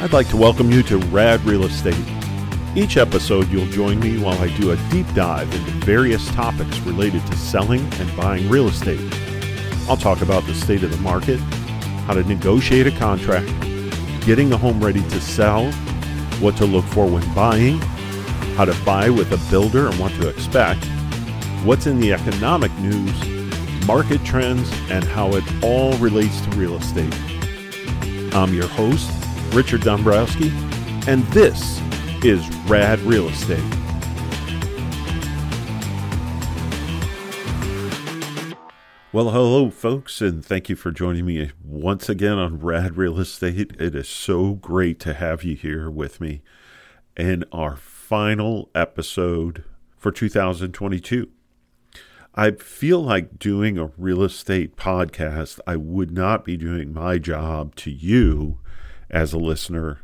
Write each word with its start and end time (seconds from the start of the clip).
I'd 0.00 0.12
like 0.12 0.28
to 0.28 0.36
welcome 0.36 0.70
you 0.70 0.84
to 0.84 0.98
Rad 0.98 1.44
Real 1.44 1.64
Estate. 1.64 1.96
Each 2.76 2.96
episode, 2.96 3.48
you'll 3.48 3.66
join 3.66 3.98
me 3.98 4.16
while 4.16 4.38
I 4.40 4.46
do 4.56 4.70
a 4.70 4.76
deep 4.92 5.12
dive 5.12 5.52
into 5.52 5.72
various 5.84 6.24
topics 6.34 6.78
related 6.80 7.26
to 7.26 7.36
selling 7.36 7.80
and 7.94 8.16
buying 8.16 8.48
real 8.48 8.68
estate. 8.68 9.00
I'll 9.88 9.96
talk 9.96 10.20
about 10.20 10.44
the 10.44 10.54
state 10.54 10.84
of 10.84 10.92
the 10.92 10.98
market, 10.98 11.40
how 12.06 12.14
to 12.14 12.22
negotiate 12.22 12.86
a 12.86 12.92
contract, 12.92 13.48
getting 14.24 14.52
a 14.52 14.56
home 14.56 14.82
ready 14.82 15.02
to 15.02 15.20
sell, 15.20 15.68
what 16.38 16.56
to 16.58 16.64
look 16.64 16.84
for 16.84 17.06
when 17.06 17.34
buying, 17.34 17.78
how 18.54 18.66
to 18.66 18.76
buy 18.84 19.10
with 19.10 19.32
a 19.32 19.50
builder 19.50 19.88
and 19.88 19.98
what 19.98 20.12
to 20.12 20.28
expect, 20.28 20.84
what's 21.64 21.88
in 21.88 21.98
the 21.98 22.12
economic 22.12 22.72
news, 22.78 23.84
market 23.84 24.24
trends, 24.24 24.70
and 24.90 25.02
how 25.02 25.34
it 25.34 25.42
all 25.60 25.94
relates 25.94 26.40
to 26.42 26.50
real 26.50 26.76
estate. 26.76 27.12
I'm 28.32 28.54
your 28.54 28.68
host, 28.68 29.10
Richard 29.52 29.80
Dombrowski, 29.80 30.50
and 31.06 31.24
this 31.28 31.80
is 32.22 32.46
Rad 32.66 33.00
Real 33.00 33.28
Estate. 33.28 33.64
Well, 39.10 39.30
hello, 39.30 39.70
folks, 39.70 40.20
and 40.20 40.44
thank 40.44 40.68
you 40.68 40.76
for 40.76 40.90
joining 40.90 41.24
me 41.24 41.50
once 41.64 42.10
again 42.10 42.36
on 42.36 42.60
Rad 42.60 42.98
Real 42.98 43.18
Estate. 43.18 43.74
It 43.80 43.94
is 43.94 44.06
so 44.06 44.52
great 44.52 45.00
to 45.00 45.14
have 45.14 45.42
you 45.44 45.56
here 45.56 45.90
with 45.90 46.20
me 46.20 46.42
in 47.16 47.42
our 47.50 47.74
final 47.74 48.68
episode 48.74 49.64
for 49.96 50.12
2022. 50.12 51.26
I 52.34 52.50
feel 52.52 53.00
like 53.00 53.38
doing 53.38 53.78
a 53.78 53.90
real 53.96 54.22
estate 54.22 54.76
podcast, 54.76 55.58
I 55.66 55.76
would 55.76 56.10
not 56.10 56.44
be 56.44 56.58
doing 56.58 56.92
my 56.92 57.16
job 57.16 57.74
to 57.76 57.90
you 57.90 58.58
as 59.10 59.32
a 59.32 59.38
listener 59.38 60.00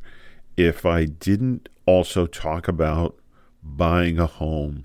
if 0.56 0.86
I 0.86 1.04
didn't 1.04 1.68
also 1.86 2.26
talk 2.26 2.68
about 2.68 3.18
buying 3.62 4.18
a 4.18 4.26
home 4.26 4.84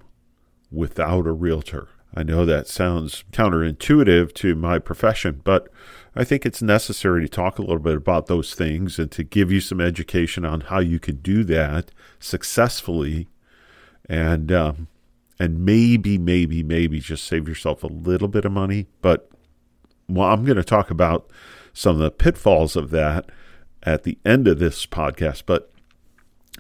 without 0.71 1.27
a 1.27 1.31
realtor. 1.31 1.89
I 2.13 2.23
know 2.23 2.45
that 2.45 2.67
sounds 2.67 3.23
counterintuitive 3.31 4.33
to 4.33 4.55
my 4.55 4.79
profession, 4.79 5.41
but 5.43 5.67
I 6.15 6.23
think 6.23 6.45
it's 6.45 6.61
necessary 6.61 7.21
to 7.21 7.29
talk 7.29 7.59
a 7.59 7.61
little 7.61 7.79
bit 7.79 7.95
about 7.95 8.25
those 8.25 8.55
things 8.55 8.97
and 8.97 9.11
to 9.11 9.23
give 9.23 9.51
you 9.51 9.61
some 9.61 9.79
education 9.79 10.43
on 10.43 10.61
how 10.61 10.79
you 10.79 10.99
can 10.99 11.17
do 11.17 11.43
that 11.43 11.91
successfully 12.19 13.27
and 14.07 14.51
um, 14.51 14.87
and 15.39 15.63
maybe, 15.63 16.17
maybe, 16.17 16.63
maybe 16.63 16.99
just 16.99 17.23
save 17.23 17.47
yourself 17.47 17.83
a 17.83 17.87
little 17.87 18.27
bit 18.27 18.43
of 18.43 18.51
money. 18.51 18.87
But 19.01 19.29
well, 20.09 20.29
I'm 20.29 20.43
going 20.43 20.57
to 20.57 20.63
talk 20.63 20.89
about 20.89 21.29
some 21.71 21.95
of 21.95 22.01
the 22.01 22.11
pitfalls 22.11 22.75
of 22.75 22.89
that 22.89 23.29
at 23.83 24.03
the 24.03 24.17
end 24.25 24.47
of 24.47 24.59
this 24.59 24.85
podcast. 24.85 25.43
But 25.45 25.71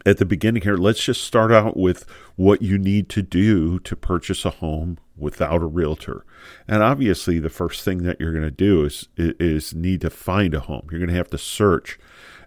at 0.05 0.17
the 0.17 0.25
beginning 0.25 0.63
here, 0.63 0.77
let's 0.77 1.03
just 1.03 1.23
start 1.23 1.51
out 1.51 1.75
with 1.75 2.05
what 2.35 2.61
you 2.61 2.77
need 2.77 3.09
to 3.09 3.21
do 3.21 3.79
to 3.79 3.95
purchase 3.95 4.45
a 4.45 4.49
home 4.49 4.97
without 5.17 5.61
a 5.61 5.67
realtor. 5.67 6.25
And 6.67 6.81
obviously, 6.81 7.39
the 7.39 7.49
first 7.49 7.83
thing 7.83 8.03
that 8.03 8.19
you're 8.19 8.31
going 8.31 8.43
to 8.43 8.51
do 8.51 8.85
is 8.85 9.07
is 9.17 9.73
need 9.73 10.01
to 10.01 10.09
find 10.09 10.53
a 10.53 10.61
home. 10.61 10.87
You're 10.89 10.99
going 10.99 11.09
to 11.09 11.15
have 11.15 11.29
to 11.31 11.37
search, 11.37 11.99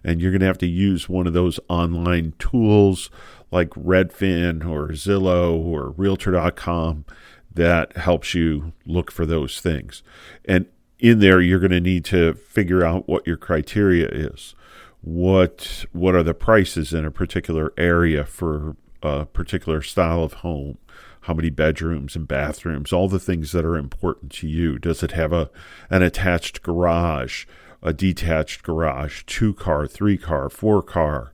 and 0.03 0.19
you're 0.21 0.31
going 0.31 0.41
to 0.41 0.47
have 0.47 0.57
to 0.59 0.67
use 0.67 1.07
one 1.07 1.27
of 1.27 1.33
those 1.33 1.59
online 1.69 2.33
tools 2.39 3.09
like 3.51 3.69
Redfin 3.71 4.67
or 4.67 4.89
Zillow 4.89 5.55
or 5.55 5.91
Realtor.com 5.91 7.05
that 7.53 7.95
helps 7.97 8.33
you 8.33 8.73
look 8.85 9.11
for 9.11 9.27
those 9.27 9.61
things. 9.61 10.01
And 10.43 10.65
in 10.97 11.19
there, 11.19 11.39
you're 11.39 11.59
going 11.59 11.71
to 11.71 11.79
need 11.79 12.05
to 12.05 12.33
figure 12.33 12.83
out 12.83 13.07
what 13.07 13.27
your 13.27 13.37
criteria 13.37 14.07
is 14.07 14.55
what 15.03 15.85
what 15.91 16.15
are 16.15 16.23
the 16.23 16.33
prices 16.33 16.93
in 16.93 17.03
a 17.03 17.11
particular 17.11 17.73
area 17.77 18.23
for 18.23 18.77
a 19.01 19.25
particular 19.25 19.81
style 19.81 20.23
of 20.23 20.33
home? 20.33 20.77
How 21.21 21.33
many 21.33 21.49
bedrooms 21.49 22.15
and 22.15 22.27
bathrooms? 22.27 22.93
All 22.93 23.09
the 23.09 23.19
things 23.19 23.51
that 23.51 23.65
are 23.65 23.77
important 23.77 24.31
to 24.33 24.47
you. 24.47 24.79
Does 24.79 25.03
it 25.03 25.11
have 25.11 25.33
a 25.33 25.49
an 25.89 26.03
attached 26.03 26.63
garage 26.63 27.45
a 27.81 27.91
detached 27.91 28.63
garage 28.63 29.23
two 29.25 29.53
car 29.53 29.85
three 29.85 30.17
car 30.17 30.49
four 30.49 30.81
car 30.81 31.31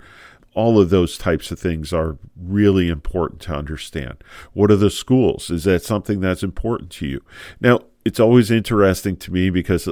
all 0.56 0.80
of 0.80 0.90
those 0.90 1.16
types 1.16 1.52
of 1.52 1.60
things 1.60 1.94
are 1.94 2.18
really 2.36 2.90
important 2.90 3.40
to 3.40 3.54
understand. 3.54 4.22
What 4.54 4.72
are 4.72 4.76
the 4.76 4.90
schools? 4.90 5.52
Is 5.52 5.64
that 5.66 5.84
something 5.84 6.20
that's 6.20 6.44
important 6.44 6.90
to 6.94 7.08
you? 7.08 7.24
Now 7.62 7.82
it's 8.04 8.20
always 8.20 8.50
interesting 8.50 9.16
to 9.18 9.32
me 9.32 9.52
because 9.52 9.88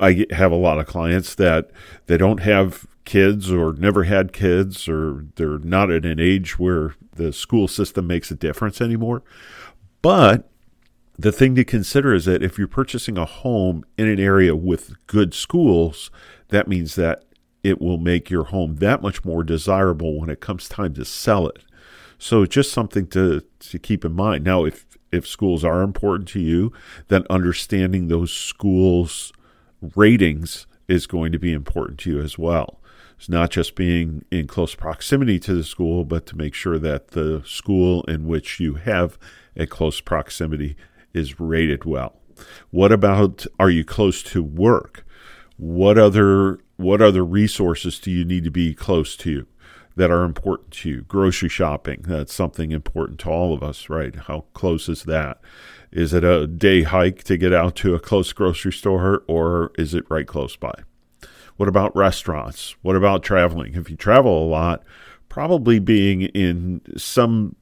I 0.00 0.24
have 0.30 0.52
a 0.52 0.56
lot 0.56 0.78
of 0.78 0.86
clients 0.86 1.34
that 1.34 1.70
they 2.06 2.16
don't 2.16 2.40
have 2.40 2.86
kids 3.04 3.50
or 3.50 3.72
never 3.74 4.04
had 4.04 4.32
kids 4.32 4.88
or 4.88 5.26
they're 5.36 5.58
not 5.58 5.90
at 5.90 6.04
an 6.04 6.20
age 6.20 6.58
where 6.58 6.94
the 7.16 7.32
school 7.32 7.68
system 7.68 8.06
makes 8.06 8.30
a 8.30 8.34
difference 8.34 8.80
anymore. 8.80 9.22
But 10.00 10.48
the 11.18 11.32
thing 11.32 11.54
to 11.56 11.64
consider 11.64 12.14
is 12.14 12.24
that 12.24 12.42
if 12.42 12.58
you're 12.58 12.68
purchasing 12.68 13.18
a 13.18 13.24
home 13.24 13.84
in 13.98 14.08
an 14.08 14.20
area 14.20 14.56
with 14.56 14.94
good 15.06 15.34
schools, 15.34 16.10
that 16.48 16.68
means 16.68 16.94
that 16.94 17.24
it 17.62 17.80
will 17.80 17.98
make 17.98 18.30
your 18.30 18.44
home 18.44 18.76
that 18.76 19.02
much 19.02 19.24
more 19.24 19.44
desirable 19.44 20.18
when 20.18 20.30
it 20.30 20.40
comes 20.40 20.68
time 20.68 20.94
to 20.94 21.04
sell 21.04 21.46
it. 21.46 21.64
So 22.18 22.46
just 22.46 22.72
something 22.72 23.06
to, 23.08 23.42
to 23.58 23.78
keep 23.78 24.04
in 24.04 24.12
mind. 24.12 24.44
Now, 24.44 24.64
if, 24.64 24.86
if 25.10 25.26
schools 25.26 25.64
are 25.64 25.82
important 25.82 26.28
to 26.30 26.40
you, 26.40 26.72
then 27.08 27.24
understanding 27.28 28.08
those 28.08 28.32
schools' 28.32 29.32
ratings 29.96 30.66
is 30.88 31.06
going 31.06 31.32
to 31.32 31.38
be 31.38 31.52
important 31.52 31.98
to 32.00 32.10
you 32.10 32.20
as 32.20 32.38
well. 32.38 32.80
It's 33.22 33.28
not 33.28 33.50
just 33.50 33.76
being 33.76 34.24
in 34.32 34.48
close 34.48 34.74
proximity 34.74 35.38
to 35.38 35.54
the 35.54 35.62
school, 35.62 36.04
but 36.04 36.26
to 36.26 36.36
make 36.36 36.54
sure 36.54 36.76
that 36.80 37.12
the 37.12 37.40
school 37.46 38.02
in 38.06 38.26
which 38.26 38.58
you 38.58 38.74
have 38.74 39.16
a 39.56 39.64
close 39.64 40.00
proximity 40.00 40.74
is 41.14 41.38
rated 41.38 41.84
well. 41.84 42.18
What 42.72 42.90
about 42.90 43.46
are 43.60 43.70
you 43.70 43.84
close 43.84 44.24
to 44.24 44.42
work? 44.42 45.06
What 45.56 45.98
other 45.98 46.58
what 46.78 47.00
other 47.00 47.24
resources 47.24 48.00
do 48.00 48.10
you 48.10 48.24
need 48.24 48.42
to 48.42 48.50
be 48.50 48.74
close 48.74 49.16
to 49.18 49.46
that 49.94 50.10
are 50.10 50.24
important 50.24 50.72
to 50.72 50.88
you? 50.88 51.02
Grocery 51.02 51.48
shopping, 51.48 52.02
that's 52.04 52.34
something 52.34 52.72
important 52.72 53.20
to 53.20 53.30
all 53.30 53.54
of 53.54 53.62
us, 53.62 53.88
right? 53.88 54.16
How 54.16 54.46
close 54.52 54.88
is 54.88 55.04
that? 55.04 55.40
Is 55.92 56.12
it 56.12 56.24
a 56.24 56.48
day 56.48 56.82
hike 56.82 57.22
to 57.22 57.36
get 57.36 57.52
out 57.52 57.76
to 57.76 57.94
a 57.94 58.00
close 58.00 58.32
grocery 58.32 58.72
store 58.72 59.22
or 59.28 59.70
is 59.78 59.94
it 59.94 60.10
right 60.10 60.26
close 60.26 60.56
by? 60.56 60.74
What 61.62 61.68
about 61.68 61.94
restaurants? 61.94 62.74
What 62.82 62.96
about 62.96 63.22
traveling? 63.22 63.76
If 63.76 63.88
you 63.88 63.94
travel 63.94 64.42
a 64.42 64.50
lot, 64.50 64.82
probably 65.28 65.78
being 65.78 66.22
in 66.22 66.80
some 66.96 67.54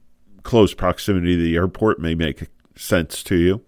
close 0.43 0.73
proximity 0.73 1.37
to 1.37 1.43
the 1.43 1.55
airport 1.55 2.01
may 2.01 2.15
make 2.15 2.49
sense 2.75 3.23
to 3.25 3.37
you. 3.37 3.63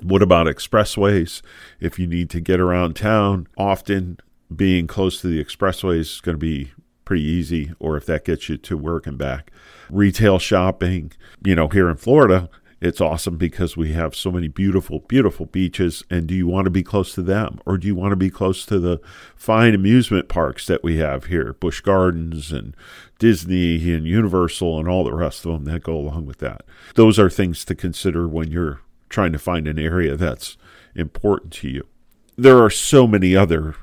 What 0.00 0.22
about 0.22 0.46
expressways? 0.46 1.42
If 1.80 1.98
you 1.98 2.06
need 2.06 2.30
to 2.30 2.40
get 2.40 2.60
around 2.60 2.96
town, 2.96 3.46
often 3.58 4.16
being 4.54 4.86
close 4.86 5.20
to 5.20 5.26
the 5.26 5.44
expressways 5.44 6.00
is 6.00 6.20
going 6.22 6.36
to 6.36 6.38
be 6.38 6.72
pretty 7.04 7.24
easy, 7.24 7.74
or 7.78 7.98
if 7.98 8.06
that 8.06 8.24
gets 8.24 8.48
you 8.48 8.56
to 8.56 8.78
work 8.78 9.06
and 9.06 9.18
back. 9.18 9.52
Retail 9.90 10.38
shopping, 10.38 11.12
you 11.44 11.54
know, 11.54 11.68
here 11.68 11.90
in 11.90 11.98
Florida, 11.98 12.48
it's 12.80 13.00
awesome 13.00 13.38
because 13.38 13.76
we 13.76 13.92
have 13.92 14.14
so 14.14 14.30
many 14.30 14.48
beautiful, 14.48 15.00
beautiful 15.00 15.46
beaches. 15.46 16.04
And 16.10 16.26
do 16.26 16.34
you 16.34 16.46
want 16.46 16.66
to 16.66 16.70
be 16.70 16.82
close 16.82 17.14
to 17.14 17.22
them? 17.22 17.58
Or 17.64 17.78
do 17.78 17.86
you 17.86 17.94
want 17.94 18.12
to 18.12 18.16
be 18.16 18.28
close 18.28 18.66
to 18.66 18.78
the 18.78 19.00
fine 19.34 19.74
amusement 19.74 20.28
parks 20.28 20.66
that 20.66 20.84
we 20.84 20.98
have 20.98 21.26
here? 21.26 21.54
Busch 21.54 21.80
Gardens 21.80 22.52
and 22.52 22.76
Disney 23.18 23.92
and 23.92 24.06
Universal 24.06 24.78
and 24.78 24.88
all 24.88 25.04
the 25.04 25.14
rest 25.14 25.46
of 25.46 25.52
them 25.52 25.64
that 25.64 25.82
go 25.82 25.96
along 25.96 26.26
with 26.26 26.38
that. 26.38 26.66
Those 26.94 27.18
are 27.18 27.30
things 27.30 27.64
to 27.64 27.74
consider 27.74 28.28
when 28.28 28.50
you're 28.50 28.80
trying 29.08 29.32
to 29.32 29.38
find 29.38 29.66
an 29.66 29.78
area 29.78 30.16
that's 30.16 30.58
important 30.94 31.52
to 31.54 31.68
you. 31.68 31.86
There 32.36 32.62
are 32.62 32.70
so 32.70 33.06
many 33.06 33.34
other 33.34 33.74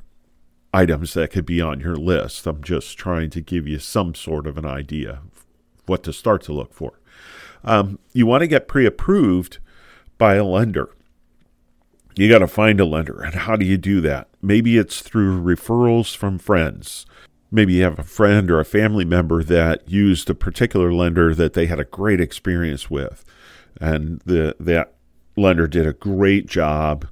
items 0.72 1.14
that 1.14 1.32
could 1.32 1.46
be 1.46 1.62
on 1.62 1.80
your 1.80 1.96
list. 1.96 2.46
I'm 2.46 2.64
just 2.64 2.98
trying 2.98 3.32
to 3.32 3.42
give 3.42 3.68
you 3.68 3.80
some 3.80 4.14
sort 4.14 4.46
of 4.46 4.58
an 4.58 4.66
idea 4.66 5.22
of 5.24 5.46
what 5.88 6.04
to 6.04 6.14
start 6.14 6.44
to 6.44 6.54
look 6.54 6.74
for. 6.74 7.00
Um, 7.64 8.00
you 8.14 8.26
want 8.26 8.42
to 8.42 8.48
get 8.48 8.68
pre 8.68 8.86
approved 8.86 9.60
by 10.18 10.36
a 10.36 10.44
lender. 10.44 10.90
You 12.16 12.30
got 12.30 12.40
to 12.40 12.48
find 12.48 12.80
a 12.80 12.86
lender. 12.86 13.22
And 13.22 13.34
how 13.34 13.56
do 13.56 13.66
you 13.66 13.78
do 13.78 14.02
that? 14.02 14.28
Maybe 14.42 14.78
it's 14.78 15.02
through 15.02 15.42
referrals 15.42 16.16
from 16.16 16.38
friends. 16.38 17.06
Maybe 17.52 17.74
you 17.74 17.84
have 17.84 18.00
a 18.00 18.04
friend 18.04 18.50
or 18.52 18.60
a 18.60 18.66
family 18.66 19.06
member 19.06 19.44
that 19.44 19.88
used 19.90 20.30
a 20.30 20.36
particular 20.36 20.92
lender 20.92 21.34
that 21.36 21.54
they 21.54 21.68
had 21.68 21.80
a 21.80 21.86
great 21.86 22.20
experience 22.20 22.90
with. 22.90 23.24
And 23.80 24.22
the 24.26 24.56
that 24.60 24.94
lender 25.36 25.68
did 25.68 25.88
a 25.88 25.94
great 25.94 26.46
job. 26.46 27.08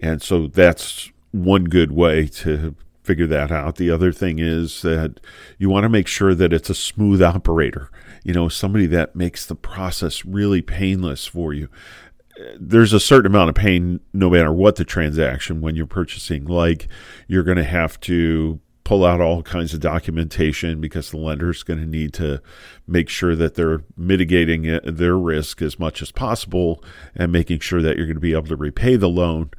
And 0.00 0.20
so 0.20 0.46
that's 0.46 1.10
one 1.30 1.64
good 1.64 1.92
way 1.92 2.26
to 2.26 2.74
figure 3.02 3.26
that 3.26 3.50
out. 3.50 3.76
The 3.76 3.90
other 3.90 4.12
thing 4.12 4.38
is 4.38 4.82
that 4.82 5.20
you 5.58 5.68
want 5.68 5.84
to 5.84 5.88
make 5.88 6.06
sure 6.06 6.34
that 6.34 6.52
it's 6.52 6.70
a 6.70 6.74
smooth 6.74 7.22
operator 7.22 7.90
you 8.24 8.32
know, 8.32 8.48
somebody 8.48 8.86
that 8.86 9.16
makes 9.16 9.46
the 9.46 9.54
process 9.54 10.24
really 10.24 10.62
painless 10.62 11.26
for 11.26 11.52
you. 11.52 11.68
There's 12.58 12.92
a 12.92 13.00
certain 13.00 13.26
amount 13.26 13.50
of 13.50 13.54
pain 13.54 14.00
no 14.12 14.30
matter 14.30 14.52
what 14.52 14.76
the 14.76 14.84
transaction 14.84 15.60
when 15.60 15.76
you're 15.76 15.86
purchasing. 15.86 16.44
Like 16.44 16.88
you're 17.26 17.42
going 17.42 17.58
to 17.58 17.64
have 17.64 17.98
to 18.00 18.60
pull 18.84 19.04
out 19.04 19.20
all 19.20 19.42
kinds 19.42 19.74
of 19.74 19.80
documentation 19.80 20.80
because 20.80 21.10
the 21.10 21.16
lender 21.16 21.50
is 21.50 21.62
going 21.62 21.78
to 21.78 21.86
need 21.86 22.12
to 22.12 22.42
make 22.86 23.08
sure 23.08 23.36
that 23.36 23.54
they're 23.54 23.84
mitigating 23.96 24.68
uh, 24.68 24.80
their 24.84 25.16
risk 25.16 25.62
as 25.62 25.78
much 25.78 26.02
as 26.02 26.10
possible 26.10 26.82
and 27.14 27.30
making 27.30 27.60
sure 27.60 27.80
that 27.80 27.96
you're 27.96 28.06
going 28.06 28.16
to 28.16 28.20
be 28.20 28.32
able 28.32 28.48
to 28.48 28.56
repay 28.56 28.96
the 28.96 29.08
loan. 29.08 29.50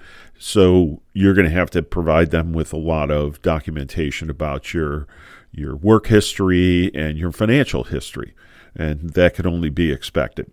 So 0.46 1.02
you're 1.14 1.34
going 1.34 1.48
to 1.48 1.56
have 1.56 1.70
to 1.70 1.82
provide 1.82 2.32
them 2.32 2.52
with 2.52 2.74
a 2.74 2.78
lot 2.78 3.10
of 3.10 3.42
documentation 3.42 4.30
about 4.30 4.74
your 4.74 5.08
your 5.54 5.74
work 5.74 6.08
history 6.08 6.94
and 6.94 7.18
your 7.18 7.32
financial 7.32 7.86
history, 7.86 8.36
and 8.76 9.12
that 9.12 9.36
can 9.36 9.48
only 9.48 9.70
be 9.70 9.90
expected. 9.90 10.52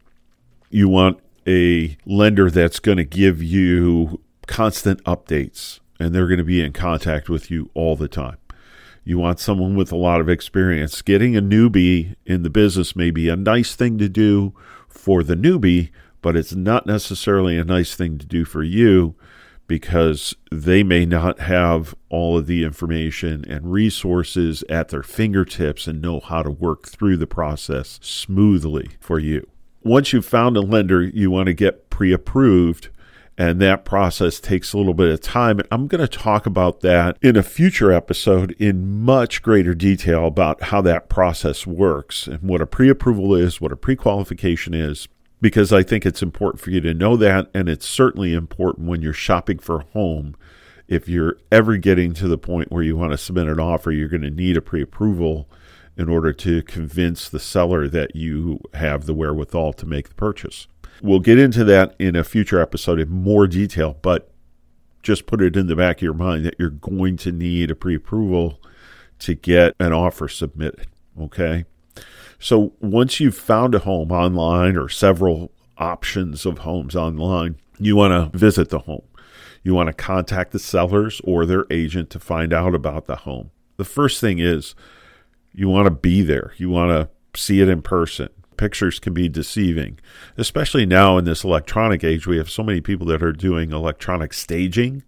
You 0.70 0.88
want 0.88 1.18
a 1.44 1.96
lender 2.06 2.52
that's 2.52 2.78
going 2.78 2.98
to 2.98 3.04
give 3.04 3.42
you 3.42 4.20
constant 4.46 5.02
updates 5.02 5.80
and 5.98 6.14
they're 6.14 6.28
going 6.28 6.38
to 6.38 6.44
be 6.44 6.62
in 6.62 6.72
contact 6.72 7.28
with 7.28 7.50
you 7.50 7.68
all 7.74 7.96
the 7.96 8.06
time. 8.06 8.38
You 9.02 9.18
want 9.18 9.40
someone 9.40 9.74
with 9.74 9.90
a 9.90 9.96
lot 9.96 10.20
of 10.20 10.28
experience. 10.28 11.02
Getting 11.02 11.36
a 11.36 11.42
newbie 11.42 12.14
in 12.24 12.44
the 12.44 12.50
business 12.50 12.94
may 12.94 13.10
be 13.10 13.28
a 13.28 13.34
nice 13.34 13.74
thing 13.74 13.98
to 13.98 14.08
do 14.08 14.54
for 14.88 15.24
the 15.24 15.34
newbie, 15.34 15.90
but 16.22 16.36
it's 16.36 16.54
not 16.54 16.86
necessarily 16.86 17.58
a 17.58 17.64
nice 17.64 17.96
thing 17.96 18.18
to 18.18 18.26
do 18.26 18.44
for 18.44 18.62
you 18.62 19.16
because 19.70 20.34
they 20.50 20.82
may 20.82 21.06
not 21.06 21.38
have 21.38 21.94
all 22.08 22.36
of 22.36 22.48
the 22.48 22.64
information 22.64 23.44
and 23.48 23.70
resources 23.70 24.64
at 24.68 24.88
their 24.88 25.04
fingertips 25.04 25.86
and 25.86 26.02
know 26.02 26.18
how 26.18 26.42
to 26.42 26.50
work 26.50 26.88
through 26.88 27.16
the 27.16 27.24
process 27.24 28.00
smoothly 28.02 28.90
for 28.98 29.20
you. 29.20 29.48
Once 29.84 30.12
you've 30.12 30.26
found 30.26 30.56
a 30.56 30.60
lender, 30.60 31.00
you 31.00 31.30
want 31.30 31.46
to 31.46 31.54
get 31.54 31.88
pre 31.88 32.12
approved 32.12 32.88
and 33.38 33.60
that 33.60 33.84
process 33.84 34.40
takes 34.40 34.72
a 34.72 34.76
little 34.76 34.92
bit 34.92 35.08
of 35.08 35.20
time. 35.20 35.60
And 35.60 35.68
I'm 35.70 35.86
going 35.86 36.00
to 36.00 36.08
talk 36.08 36.46
about 36.46 36.80
that 36.80 37.16
in 37.22 37.36
a 37.36 37.42
future 37.44 37.92
episode 37.92 38.56
in 38.58 39.00
much 39.00 39.40
greater 39.40 39.72
detail 39.72 40.26
about 40.26 40.64
how 40.64 40.80
that 40.82 41.08
process 41.08 41.64
works 41.64 42.26
and 42.26 42.42
what 42.42 42.60
a 42.60 42.66
pre 42.66 42.88
approval 42.88 43.36
is, 43.36 43.60
what 43.60 43.70
a 43.70 43.76
pre 43.76 43.94
qualification 43.94 44.74
is, 44.74 45.06
because 45.40 45.72
I 45.72 45.82
think 45.82 46.04
it's 46.04 46.22
important 46.22 46.62
for 46.62 46.70
you 46.70 46.80
to 46.82 46.94
know 46.94 47.16
that. 47.16 47.48
And 47.54 47.68
it's 47.68 47.86
certainly 47.86 48.34
important 48.34 48.88
when 48.88 49.02
you're 49.02 49.12
shopping 49.12 49.58
for 49.58 49.80
a 49.80 49.84
home. 49.92 50.36
If 50.88 51.08
you're 51.08 51.36
ever 51.52 51.76
getting 51.76 52.14
to 52.14 52.28
the 52.28 52.38
point 52.38 52.72
where 52.72 52.82
you 52.82 52.96
want 52.96 53.12
to 53.12 53.18
submit 53.18 53.46
an 53.46 53.60
offer, 53.60 53.92
you're 53.92 54.08
going 54.08 54.22
to 54.22 54.30
need 54.30 54.56
a 54.56 54.62
pre 54.62 54.82
approval 54.82 55.48
in 55.96 56.08
order 56.08 56.32
to 56.32 56.62
convince 56.62 57.28
the 57.28 57.38
seller 57.38 57.88
that 57.88 58.16
you 58.16 58.60
have 58.74 59.06
the 59.06 59.14
wherewithal 59.14 59.72
to 59.74 59.86
make 59.86 60.08
the 60.08 60.14
purchase. 60.14 60.66
We'll 61.02 61.20
get 61.20 61.38
into 61.38 61.64
that 61.64 61.94
in 61.98 62.16
a 62.16 62.24
future 62.24 62.60
episode 62.60 62.98
in 62.98 63.08
more 63.08 63.46
detail, 63.46 63.98
but 64.02 64.30
just 65.02 65.26
put 65.26 65.40
it 65.40 65.56
in 65.56 65.66
the 65.66 65.76
back 65.76 65.98
of 65.98 66.02
your 66.02 66.14
mind 66.14 66.44
that 66.44 66.56
you're 66.58 66.70
going 66.70 67.16
to 67.18 67.32
need 67.32 67.70
a 67.70 67.74
pre 67.74 67.94
approval 67.94 68.60
to 69.20 69.34
get 69.34 69.74
an 69.78 69.92
offer 69.92 70.28
submitted. 70.28 70.86
Okay. 71.18 71.64
So 72.40 72.72
once 72.80 73.20
you've 73.20 73.36
found 73.36 73.74
a 73.74 73.80
home 73.80 74.10
online 74.10 74.76
or 74.76 74.88
several 74.88 75.52
options 75.78 76.44
of 76.44 76.58
homes 76.58 76.96
online, 76.96 77.56
you 77.78 77.94
want 77.94 78.32
to 78.32 78.36
visit 78.36 78.70
the 78.70 78.80
home. 78.80 79.04
You 79.62 79.74
want 79.74 79.86
to 79.88 79.92
contact 79.92 80.50
the 80.50 80.58
sellers 80.58 81.20
or 81.22 81.46
their 81.46 81.66
agent 81.70 82.10
to 82.10 82.18
find 82.18 82.52
out 82.52 82.74
about 82.74 83.06
the 83.06 83.16
home. 83.16 83.50
The 83.76 83.84
first 83.84 84.20
thing 84.20 84.38
is 84.38 84.74
you 85.52 85.68
want 85.68 85.86
to 85.86 85.90
be 85.90 86.22
there, 86.22 86.52
you 86.56 86.70
want 86.70 86.90
to 86.90 87.40
see 87.40 87.60
it 87.60 87.68
in 87.68 87.82
person 87.82 88.30
pictures 88.60 88.98
can 88.98 89.14
be 89.14 89.26
deceiving, 89.26 89.98
especially 90.36 90.84
now 90.84 91.16
in 91.16 91.24
this 91.24 91.44
electronic 91.44 92.04
age. 92.04 92.26
We 92.26 92.36
have 92.36 92.50
so 92.50 92.62
many 92.62 92.82
people 92.82 93.06
that 93.06 93.22
are 93.22 93.32
doing 93.32 93.72
electronic 93.72 94.34
staging, 94.34 95.02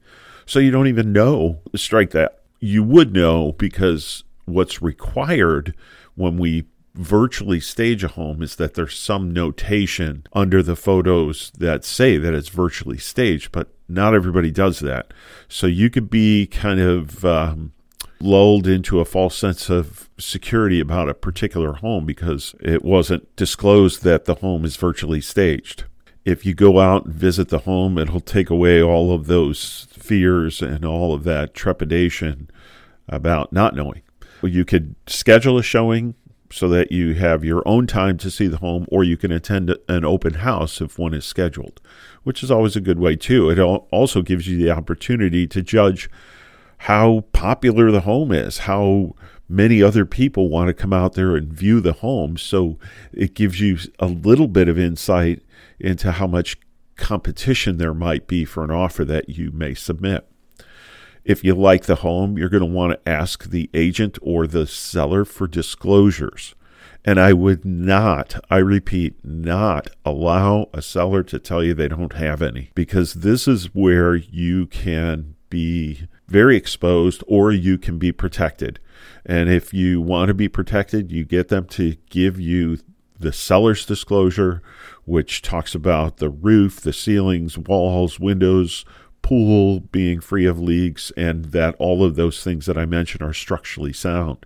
so 0.47 0.59
you 0.59 0.71
don't 0.71 0.87
even 0.87 1.13
know. 1.13 1.61
Strike 1.77 2.13
that. 2.13 2.41
You 2.61 2.83
would 2.83 3.13
know 3.13 3.53
because 3.53 4.25
what's 4.47 4.81
required 4.81 5.75
when 6.15 6.39
we 6.39 6.65
virtually 6.95 7.61
stage 7.61 8.05
a 8.05 8.09
home 8.09 8.43
is 8.43 8.57
that 8.57 8.75
there's 8.75 8.99
some 8.99 9.33
notation 9.33 10.27
under 10.33 10.63
the 10.63 10.77
photos 10.77 11.51
that 11.59 11.85
say 11.85 12.17
that 12.19 12.35
it's 12.35 12.49
virtually 12.49 12.99
staged, 12.99 13.53
but 13.53 13.69
not 13.89 14.15
everybody 14.15 14.51
does 14.51 14.81
that. 14.81 15.13
So 15.49 15.67
you 15.67 15.91
could 15.91 16.11
be 16.11 16.47
kind 16.47 16.81
of 16.81 17.25
um, 17.25 17.73
lulled 18.21 18.67
into 18.67 19.01
a 19.01 19.05
false 19.05 19.37
sense 19.37 19.71
of 19.71 20.09
security 20.19 20.81
about 20.81 21.09
a 21.09 21.15
particular 21.15 21.75
home 21.75 22.07
because 22.07 22.55
it 22.61 22.85
wasn't 22.85 23.35
disclosed 23.37 24.03
that 24.05 24.27
the 24.27 24.37
home 24.37 24.65
is 24.65 24.77
virtually 24.77 25.21
staged. 25.21 25.85
If 26.25 26.47
you 26.47 26.55
go 26.55 26.79
out 26.79 27.07
and 27.07 27.15
visit 27.15 27.49
the 27.49 27.61
home, 27.61 27.99
it'll 27.99 28.21
take 28.21 28.49
away 28.49 28.81
all 28.81 29.13
of 29.13 29.27
those 29.27 29.89
fears 29.91 30.63
and 30.63 30.85
all 30.85 31.13
of 31.15 31.25
that 31.25 31.53
trepidation 31.53 32.49
about 33.09 33.53
not 33.53 33.75
knowing. 33.75 34.03
You 34.43 34.65
could 34.65 34.95
schedule 35.07 35.59
a 35.59 35.63
showing 35.63 36.15
so 36.53 36.69
that 36.69 36.93
you 36.93 37.15
have 37.15 37.45
your 37.45 37.67
own 37.67 37.87
time 37.87 38.19
to 38.19 38.31
see 38.31 38.47
the 38.47 38.59
home, 38.59 38.87
or 38.89 39.03
you 39.03 39.17
can 39.17 39.33
attend 39.33 39.75
an 39.89 40.05
open 40.05 40.35
house 40.35 40.81
if 40.81 40.99
one 40.99 41.15
is 41.15 41.25
scheduled, 41.25 41.81
which 42.23 42.43
is 42.43 42.51
always 42.51 42.77
a 42.77 42.81
good 42.81 42.99
way 42.99 43.17
too. 43.17 43.51
It 43.51 43.59
also 43.59 44.23
gives 44.23 44.47
you 44.47 44.57
the 44.57 44.71
opportunity 44.71 45.47
to 45.47 45.63
judge 45.63 46.11
how 46.79 47.25
popular 47.33 47.91
the 47.91 48.01
home 48.01 48.33
is, 48.33 48.59
how 48.59 49.15
many 49.49 49.83
other 49.83 50.05
people 50.05 50.49
want 50.49 50.69
to 50.69 50.75
come 50.75 50.93
out 50.93 51.15
there 51.15 51.37
and 51.37 51.53
view 51.53 51.81
the 51.81 51.93
home. 51.93 52.37
So 52.37 52.79
it 53.13 53.35
gives 53.35 53.61
you 53.61 53.79
a 53.99 54.07
little 54.07 54.49
bit 54.49 54.69
of 54.69 54.79
insight 54.79 55.43
into 55.79 56.13
how 56.13 56.27
much 56.27 56.59
competition 56.97 57.79
there 57.79 57.95
might 57.95 58.27
be 58.27 58.45
for 58.45 58.65
an 58.65 58.71
offer 58.71 59.05
that 59.05 59.29
you 59.29 59.51
may 59.53 59.75
submit. 59.75 60.27
If 61.25 61.45
you 61.45 61.55
like 61.55 61.85
the 61.85 61.97
home, 61.97 62.37
you're 62.37 62.49
going 62.49 62.61
to 62.61 62.67
want 62.67 62.93
to 62.93 63.09
ask 63.09 63.45
the 63.45 63.71
agent 63.73 64.19
or 64.23 64.47
the 64.47 64.67
seller 64.67 65.25
for 65.25 65.47
disclosures. 65.47 66.55
And 67.05 67.19
I 67.19 67.33
would 67.33 67.65
not, 67.65 68.45
I 68.51 68.59
repeat, 68.59 69.25
not 69.25 69.89
allow 70.05 70.69
a 70.73 70.83
seller 70.83 71.23
to 71.25 71.39
tell 71.39 71.63
you 71.63 71.75
they 71.75 71.89
don't 71.89 72.15
have 72.15 72.43
any 72.43 72.71
because 72.75 73.15
this 73.15 73.49
is 73.49 73.75
where 73.75 74.15
you 74.15 74.67
can 74.67 75.35
be 75.51 76.07
very 76.29 76.57
exposed 76.57 77.23
or 77.27 77.53
you 77.53 77.77
can 77.77 77.99
be 77.99 78.13
protected. 78.13 78.79
And 79.27 79.49
if 79.51 79.75
you 79.75 80.01
want 80.01 80.29
to 80.29 80.35
be 80.35 80.49
protected, 80.49 81.11
you 81.11 81.25
get 81.25 81.49
them 81.49 81.67
to 81.69 81.97
give 82.09 82.39
you 82.39 82.79
the 83.19 83.33
seller's 83.33 83.87
disclosure, 83.87 84.63
which 85.05 85.43
talks 85.43 85.75
about 85.75 86.19
the 86.19 86.31
roof, 86.31 86.81
the 86.81 86.93
ceilings, 86.93 87.59
walls, 87.59 88.21
windows, 88.21 88.85
pool 89.23 89.81
being 89.81 90.21
free 90.21 90.47
of 90.47 90.61
leaks, 90.61 91.13
and 91.17 91.47
that 91.47 91.75
all 91.79 92.05
of 92.05 92.17
those 92.17 92.43
things 92.43 92.67
that 92.67 92.77
I 92.77 92.87
mentioned 92.87 93.23
are 93.23 93.33
structurally 93.33 93.93
sound. 93.93 94.45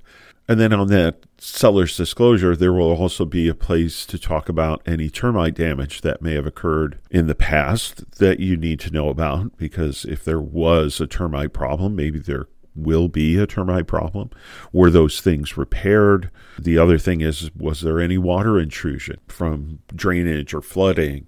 And 0.49 0.61
then 0.61 0.73
on 0.73 0.89
that 0.89 1.27
seller's 1.39 1.97
disclosure, 1.97 2.55
there 2.55 2.73
will 2.73 2.93
also 2.93 3.25
be 3.25 3.49
a 3.49 3.55
place 3.55 4.07
to 4.07 4.19
talk 4.19 4.49
about 4.49 4.81
any 4.87 5.11
termite 5.11 5.55
damage 5.55 6.03
that 6.03 6.23
may 6.23 6.35
have 6.35 6.47
occurred 6.47 6.99
in 7.11 7.27
the 7.27 7.35
past 7.35 8.19
that 8.19 8.39
you 8.39 8.57
need 8.57 8.79
to 8.81 8.93
know 8.93 9.09
about. 9.09 9.57
Because 9.57 10.05
if 10.05 10.25
there 10.25 10.41
was 10.41 11.01
a 11.01 11.07
termite 11.07 11.53
problem, 11.53 11.97
maybe 11.97 12.21
there 12.21 12.47
will 12.77 13.09
be 13.09 13.39
a 13.39 13.47
termite 13.47 13.89
problem. 13.89 14.31
Were 14.73 14.91
those 14.91 15.21
things 15.21 15.57
repaired? 15.57 16.31
The 16.59 16.79
other 16.79 16.99
thing 16.99 17.23
is, 17.23 17.51
was 17.57 17.81
there 17.81 18.01
any 18.01 18.19
water 18.19 18.59
intrusion 18.59 19.19
from 19.27 19.81
drainage 19.95 20.55
or 20.55 20.63
flooding? 20.63 21.27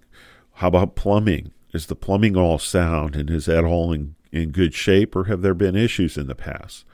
How 0.55 0.69
about 0.69 0.95
plumbing? 0.95 1.53
Is 1.73 1.87
the 1.87 1.97
plumbing 1.97 2.37
all 2.37 2.59
sound 2.59 3.15
and 3.15 3.31
is 3.31 3.47
that 3.47 3.65
all 3.65 3.93
in, 3.93 4.15
in 4.33 4.51
good 4.51 4.75
shape 4.75 5.15
or 5.15 5.25
have 5.25 5.43
there 5.43 5.55
been 5.55 5.77
issues 5.77 6.17
in 6.17 6.27
the 6.27 6.35
past? 6.35 6.85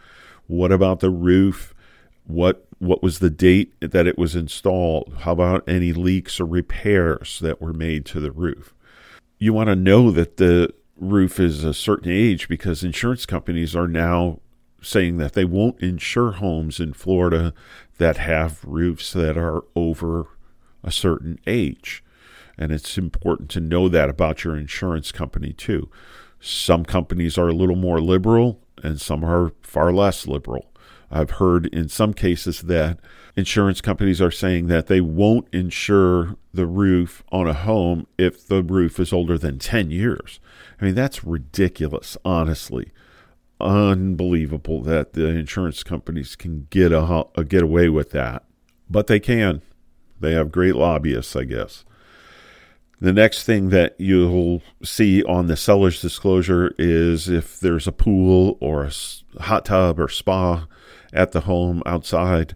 What 0.47 0.73
about 0.73 1.01
the 1.01 1.11
roof? 1.11 1.75
what 2.27 2.67
what 2.79 3.03
was 3.03 3.19
the 3.19 3.31
date 3.31 3.73
that 3.81 4.07
it 4.07 4.19
was 4.19 4.35
installed? 4.35 5.15
How 5.21 5.33
about 5.33 5.67
any 5.69 5.93
leaks 5.93 6.41
or 6.41 6.45
repairs 6.45 7.39
that 7.41 7.61
were 7.61 7.73
made 7.73 8.05
to 8.07 8.21
the 8.21 8.33
roof? 8.33 8.75
You 9.39 9.53
want 9.53 9.69
to 9.69 9.77
know 9.77 10.11
that 10.11 10.37
the 10.37 10.75
roof 10.97 11.41
is 11.41 11.65
a 11.65 11.75
certain 11.75 12.11
age 12.11 12.49
because 12.49 12.85
insurance 12.85 13.27
companies 13.27 13.75
are 13.75 13.89
now 13.89 14.41
saying 14.83 15.17
that 15.19 15.33
they 15.33 15.45
won't 15.45 15.81
insure 15.81 16.33
homes 16.33 16.79
in 16.79 16.93
Florida 16.93 17.55
that 17.99 18.19
have 18.19 18.63
roofs 18.65 19.13
that 19.13 19.39
are 19.39 19.65
over 19.75 20.27
a 20.83 20.91
certain 20.91 21.39
age. 21.47 22.04
And 22.57 22.73
it's 22.73 22.97
important 22.97 23.51
to 23.51 23.61
know 23.61 23.89
that 23.89 24.09
about 24.09 24.45
your 24.45 24.57
insurance 24.57 25.13
company 25.13 25.53
too. 25.53 25.91
Some 26.41 26.85
companies 26.85 27.39
are 27.39 27.49
a 27.49 27.55
little 27.55 27.77
more 27.77 28.01
liberal 28.01 28.61
and 28.83 29.01
some 29.01 29.25
are 29.25 29.53
far 29.63 29.93
less 29.93 30.27
liberal. 30.27 30.71
I've 31.11 31.33
heard 31.33 31.67
in 31.67 31.89
some 31.89 32.13
cases 32.13 32.63
that 32.63 32.99
insurance 33.37 33.81
companies 33.81 34.21
are 34.21 34.31
saying 34.31 34.67
that 34.67 34.87
they 34.87 35.01
won't 35.01 35.49
insure 35.53 36.37
the 36.53 36.67
roof 36.67 37.23
on 37.31 37.47
a 37.47 37.55
home 37.55 38.07
if 38.19 38.47
the 38.47 38.63
roof 38.63 38.99
is 38.99 39.13
older 39.13 39.39
than 39.39 39.59
10 39.59 39.91
years. 39.91 40.41
I 40.81 40.85
mean, 40.85 40.95
that's 40.95 41.25
ridiculous, 41.25 42.17
honestly. 42.25 42.91
Unbelievable 43.61 44.83
that 44.83 45.13
the 45.13 45.27
insurance 45.29 45.83
companies 45.83 46.37
can 46.37 46.67
get 46.71 46.93
a, 46.93 47.27
a 47.37 47.45
get 47.45 47.63
away 47.63 47.89
with 47.89 48.11
that. 48.11 48.45
But 48.91 49.07
they 49.07 49.21
can. 49.21 49.63
They 50.21 50.33
have 50.33 50.53
great 50.53 50.75
lobbyists, 50.75 51.37
I 51.37 51.45
guess. 51.45 51.85
The 53.01 53.13
next 53.13 53.45
thing 53.45 53.71
that 53.71 53.97
you'll 53.99 54.63
see 54.83 55.23
on 55.25 55.47
the 55.47 55.57
seller's 55.57 56.01
disclosure 56.01 56.75
is 56.79 57.29
if 57.29 57.61
there's 57.61 57.87
a 57.87 57.93
pool 57.93 58.57
or 58.61 58.85
a 58.85 59.43
hot 59.43 59.65
tub 59.67 59.99
or 59.99 60.09
spa 60.09 60.67
at 61.13 61.33
the 61.33 61.43
home 61.43 61.83
outside, 61.87 62.55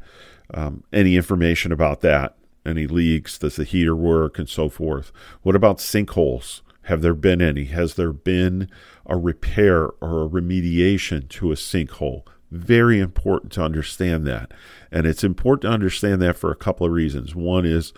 um, 0.54 0.84
any 0.92 1.16
information 1.16 1.72
about 1.72 2.00
that, 2.00 2.36
any 2.64 2.86
leaks, 2.86 3.38
does 3.38 3.56
the 3.56 3.64
heater 3.64 3.96
work, 3.96 4.38
and 4.38 4.48
so 4.48 4.68
forth. 4.68 5.12
What 5.42 5.56
about 5.56 5.78
sinkholes? 5.78 6.62
Have 6.82 7.02
there 7.02 7.14
been 7.14 7.42
any? 7.42 7.64
Has 7.64 7.94
there 7.94 8.12
been 8.12 8.70
a 9.04 9.16
repair 9.16 9.88
or 10.00 10.24
a 10.24 10.28
remediation 10.28 11.28
to 11.28 11.52
a 11.52 11.54
sinkhole? 11.54 12.22
Very 12.50 12.98
important 12.98 13.52
to 13.52 13.62
understand 13.62 14.26
that. 14.26 14.52
And 14.90 15.06
it's 15.06 15.22
important 15.22 15.62
to 15.62 15.74
understand 15.74 16.22
that 16.22 16.38
for 16.38 16.50
a 16.50 16.56
couple 16.56 16.86
of 16.86 16.92
reasons. 16.92 17.34
One 17.34 17.66
is 17.66 17.92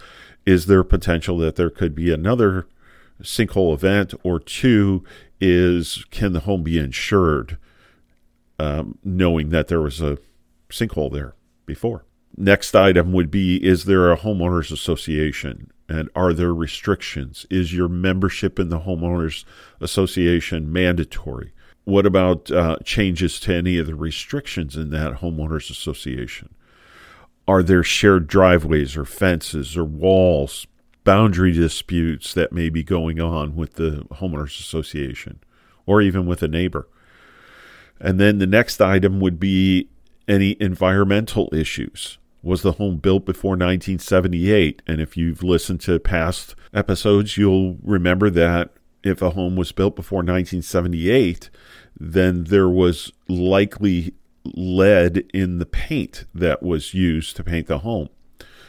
is 0.47 0.67
there 0.67 0.83
potential 0.83 1.39
that 1.39 1.57
there 1.57 1.71
could 1.71 1.95
be 1.95 2.13
another 2.13 2.67
sinkhole 3.23 3.75
event? 3.75 4.15
Or 4.23 4.41
two 4.41 5.05
is 5.41 6.05
can 6.11 6.33
the 6.33 6.41
home 6.41 6.63
be 6.63 6.79
insured, 6.79 7.59
um, 8.59 8.99
knowing 9.05 9.51
that 9.51 9.69
there 9.69 9.81
was 9.81 10.01
a 10.01 10.19
sinkhole 10.71 11.13
there 11.13 11.35
before? 11.67 12.05
Next 12.37 12.75
item 12.75 13.13
would 13.13 13.31
be 13.31 13.57
Is 13.57 13.85
there 13.85 14.11
a 14.11 14.17
homeowners 14.17 14.73
association? 14.73 15.71
And 15.89 16.09
are 16.15 16.33
there 16.33 16.55
restrictions? 16.55 17.47
Is 17.51 17.75
your 17.75 17.89
membership 17.89 18.61
in 18.61 18.69
the 18.69 18.81
homeowners 18.81 19.45
association 19.81 20.73
mandatory? 20.73 21.53
What 21.85 22.07
about 22.07 22.51
uh, 22.51 22.77
changes 22.85 23.41
to 23.41 23.55
any 23.55 23.77
of 23.77 23.89
the 23.89 23.97
restrictions 23.97 24.77
in 24.77 24.91
that 24.91 25.15
homeowners 25.15 25.71
association? 25.71 26.55
Are 27.51 27.65
there 27.65 27.83
shared 27.83 28.29
driveways 28.29 28.97
or 28.97 29.05
fences 29.05 29.77
or 29.77 29.83
walls, 29.83 30.69
boundary 31.03 31.51
disputes 31.51 32.33
that 32.35 32.53
may 32.53 32.71
be 32.71 32.85
going 32.85 33.21
on 33.21 33.57
with 33.57 33.75
the 33.75 34.07
homeowners 34.13 34.61
association 34.61 35.41
or 35.85 36.01
even 36.01 36.27
with 36.27 36.45
a 36.45 36.49
neighbor? 36.49 36.87
And 37.99 38.21
then 38.21 38.39
the 38.39 38.47
next 38.47 38.81
item 38.81 39.19
would 39.19 39.41
be 39.41 39.89
any 40.29 40.57
environmental 40.61 41.53
issues. 41.53 42.19
Was 42.41 42.63
the 42.63 42.75
home 42.75 42.99
built 42.99 43.25
before 43.25 43.57
1978? 43.57 44.83
And 44.87 45.01
if 45.01 45.17
you've 45.17 45.43
listened 45.43 45.81
to 45.81 45.99
past 45.99 46.55
episodes, 46.73 47.37
you'll 47.37 47.79
remember 47.83 48.31
that 48.31 48.71
if 49.03 49.23
a 49.23 49.31
home 49.31 49.57
was 49.57 49.73
built 49.73 49.97
before 49.97 50.19
1978, 50.19 51.51
then 51.99 52.45
there 52.45 52.69
was 52.69 53.11
likely 53.27 54.15
lead 54.45 55.19
in 55.35 55.59
the 55.59 55.67
paint 55.67 56.25
that 56.35 56.63
was 56.63 56.95
used 56.95 57.37
to 57.37 57.45
paint 57.45 57.67
the 57.67 57.79
home. 57.79 58.09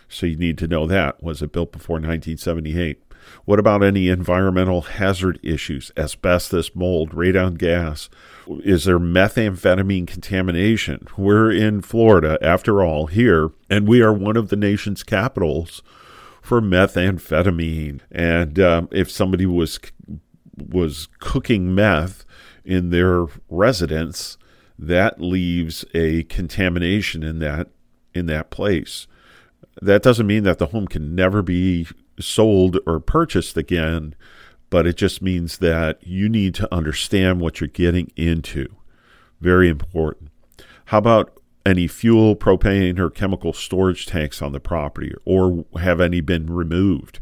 So 0.10 0.25
you 0.25 0.36
need 0.36 0.58
to 0.60 0.68
know 0.68 0.86
that. 0.88 1.24
Was 1.24 1.42
it 1.42 1.54
built 1.54 1.72
before 1.72 1.96
1978? 1.96 3.01
What 3.46 3.60
about 3.60 3.84
any 3.84 4.10
environmental 4.10 4.82
hazard 4.82 5.40
issues? 5.44 5.92
Asbestos, 5.96 6.75
mold, 6.75 7.12
radon 7.12 7.58
gas? 7.58 8.10
Is 8.63 8.86
there 8.86 9.00
methamphetamine 9.00 10.08
contamination? 10.08 11.08
We're 11.18 11.51
in 11.51 11.82
Florida, 11.82 12.38
after 12.42 12.84
all, 12.84 13.08
here, 13.08 13.51
and 13.70 13.88
we 13.88 14.01
are 14.01 14.13
one 14.13 14.38
of 14.38 14.50
the 14.50 14.56
nation's 14.56 15.04
capitals 15.04 15.82
for 16.42 16.62
methamphetamine. 16.62 18.01
And 18.12 18.60
um, 18.60 18.90
if 18.92 19.10
somebody 19.10 19.46
was 19.46 19.80
was 20.58 21.08
cooking 21.20 21.74
meth 21.74 22.25
in 22.63 22.90
their 22.90 23.25
residence, 23.50 24.38
that 24.82 25.22
leaves 25.22 25.86
a 25.94 26.24
contamination 26.24 27.22
in 27.24 27.40
that 27.40 27.68
in 28.14 28.26
that 28.26 28.50
place. 28.50 29.08
That 29.82 30.02
doesn't 30.02 30.28
mean 30.28 30.44
that 30.44 30.58
the 30.58 30.68
home 30.68 30.88
can 30.88 31.16
never 31.16 31.42
be 31.42 31.88
sold 32.20 32.78
or 32.86 33.00
purchased 33.00 33.56
again, 33.56 34.16
but 34.70 34.86
it 34.86 34.98
just 34.98 35.22
means 35.22 35.60
that 35.60 36.06
you 36.06 36.28
need 36.28 36.56
to 36.56 36.74
understand 36.74 37.40
what 37.40 37.62
you're 37.62 37.68
getting 37.68 38.12
into. 38.16 38.68
Very 39.40 39.70
important. 39.70 40.32
How 40.86 40.98
about 40.98 41.40
any 41.66 41.88
fuel, 41.88 42.36
propane, 42.36 42.98
or 43.00 43.10
chemical 43.10 43.54
storage 43.54 44.08
tanks 44.08 44.42
on 44.42 44.52
the 44.52 44.60
property, 44.60 45.14
or 45.26 45.64
have 45.80 46.02
any 46.02 46.22
been 46.22 46.52
removed? 46.52 47.20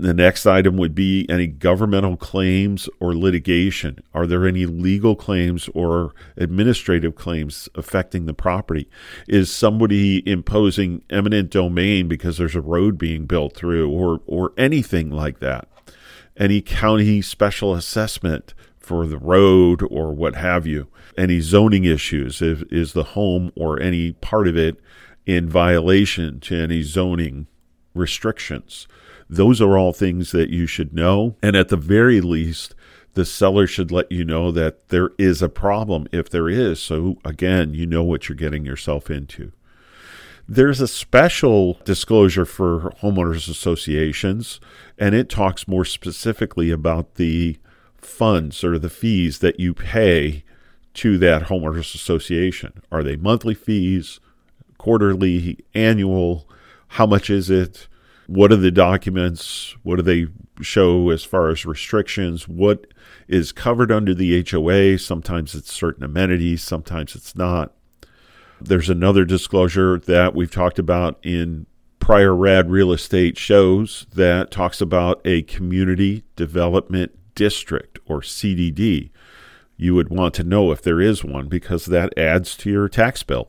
The 0.00 0.14
next 0.14 0.46
item 0.46 0.76
would 0.76 0.94
be 0.94 1.26
any 1.28 1.48
governmental 1.48 2.16
claims 2.16 2.88
or 3.00 3.16
litigation. 3.16 3.98
Are 4.14 4.28
there 4.28 4.46
any 4.46 4.64
legal 4.64 5.16
claims 5.16 5.68
or 5.74 6.14
administrative 6.36 7.16
claims 7.16 7.68
affecting 7.74 8.26
the 8.26 8.32
property? 8.32 8.88
Is 9.26 9.52
somebody 9.52 10.22
imposing 10.24 11.02
eminent 11.10 11.50
domain 11.50 12.06
because 12.06 12.38
there's 12.38 12.54
a 12.54 12.60
road 12.60 12.96
being 12.96 13.26
built 13.26 13.56
through 13.56 13.90
or, 13.90 14.20
or 14.28 14.52
anything 14.56 15.10
like 15.10 15.40
that? 15.40 15.66
Any 16.36 16.60
county 16.60 17.20
special 17.20 17.74
assessment 17.74 18.54
for 18.78 19.04
the 19.04 19.18
road 19.18 19.82
or 19.90 20.12
what 20.12 20.36
have 20.36 20.64
you? 20.64 20.86
Any 21.16 21.40
zoning 21.40 21.84
issues? 21.84 22.40
If, 22.40 22.62
is 22.70 22.92
the 22.92 23.02
home 23.02 23.50
or 23.56 23.82
any 23.82 24.12
part 24.12 24.46
of 24.46 24.56
it 24.56 24.78
in 25.26 25.48
violation 25.48 26.38
to 26.38 26.54
any 26.54 26.82
zoning 26.84 27.48
restrictions? 27.94 28.86
Those 29.28 29.60
are 29.60 29.76
all 29.76 29.92
things 29.92 30.32
that 30.32 30.50
you 30.50 30.66
should 30.66 30.94
know. 30.94 31.36
And 31.42 31.54
at 31.54 31.68
the 31.68 31.76
very 31.76 32.20
least, 32.20 32.74
the 33.14 33.24
seller 33.24 33.66
should 33.66 33.90
let 33.90 34.10
you 34.10 34.24
know 34.24 34.50
that 34.52 34.88
there 34.88 35.10
is 35.18 35.42
a 35.42 35.48
problem 35.48 36.06
if 36.12 36.30
there 36.30 36.48
is. 36.48 36.80
So, 36.80 37.18
again, 37.24 37.74
you 37.74 37.86
know 37.86 38.04
what 38.04 38.28
you're 38.28 38.36
getting 38.36 38.64
yourself 38.64 39.10
into. 39.10 39.52
There's 40.50 40.80
a 40.80 40.88
special 40.88 41.74
disclosure 41.84 42.46
for 42.46 42.94
homeowners 43.02 43.50
associations, 43.50 44.60
and 44.96 45.14
it 45.14 45.28
talks 45.28 45.68
more 45.68 45.84
specifically 45.84 46.70
about 46.70 47.16
the 47.16 47.58
funds 47.98 48.64
or 48.64 48.78
the 48.78 48.88
fees 48.88 49.40
that 49.40 49.60
you 49.60 49.74
pay 49.74 50.44
to 50.94 51.18
that 51.18 51.44
homeowners 51.44 51.94
association. 51.94 52.80
Are 52.90 53.02
they 53.02 53.16
monthly 53.16 53.54
fees, 53.54 54.20
quarterly, 54.78 55.58
annual? 55.74 56.48
How 56.88 57.04
much 57.04 57.28
is 57.28 57.50
it? 57.50 57.86
What 58.28 58.52
are 58.52 58.56
the 58.56 58.70
documents? 58.70 59.74
What 59.82 59.96
do 59.96 60.02
they 60.02 60.26
show 60.60 61.08
as 61.08 61.24
far 61.24 61.48
as 61.48 61.64
restrictions? 61.64 62.46
What 62.46 62.92
is 63.26 63.52
covered 63.52 63.90
under 63.90 64.14
the 64.14 64.44
HOA? 64.48 64.98
Sometimes 64.98 65.54
it's 65.54 65.72
certain 65.72 66.04
amenities, 66.04 66.62
sometimes 66.62 67.16
it's 67.16 67.34
not. 67.34 67.72
There's 68.60 68.90
another 68.90 69.24
disclosure 69.24 69.98
that 70.00 70.34
we've 70.34 70.50
talked 70.50 70.78
about 70.78 71.18
in 71.22 71.64
prior 72.00 72.36
RAD 72.36 72.70
real 72.70 72.92
estate 72.92 73.38
shows 73.38 74.06
that 74.14 74.50
talks 74.50 74.82
about 74.82 75.22
a 75.24 75.40
community 75.42 76.22
development 76.36 77.12
district 77.34 77.98
or 78.04 78.20
CDD. 78.20 79.08
You 79.78 79.94
would 79.94 80.10
want 80.10 80.34
to 80.34 80.44
know 80.44 80.70
if 80.70 80.82
there 80.82 81.00
is 81.00 81.24
one 81.24 81.48
because 81.48 81.86
that 81.86 82.16
adds 82.18 82.58
to 82.58 82.70
your 82.70 82.90
tax 82.90 83.22
bill. 83.22 83.48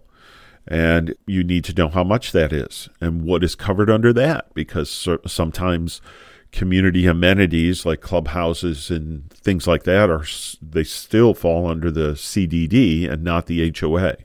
And 0.70 1.16
you 1.26 1.44
need 1.44 1.64
to 1.66 1.74
know 1.74 1.90
how 1.90 2.04
much 2.04 2.32
that 2.32 2.54
is 2.54 2.90
and 3.02 3.24
what 3.24 3.44
is 3.44 3.56
covered 3.56 3.90
under 3.90 4.14
that 4.14 4.54
because 4.54 5.08
sometimes 5.26 6.00
community 6.52 7.08
amenities 7.08 7.88
like 7.88 8.02
clubhouses 8.02 8.92
and 8.92 9.32
things 9.32 9.66
like 9.66 9.84
that 9.84 10.12
are 10.12 10.26
they 10.62 10.84
still 10.84 11.34
fall 11.34 11.68
under 11.68 11.90
the 11.90 12.12
CDD 12.12 13.10
and 13.10 13.24
not 13.24 13.48
the 13.48 13.74
HOA. 13.80 14.18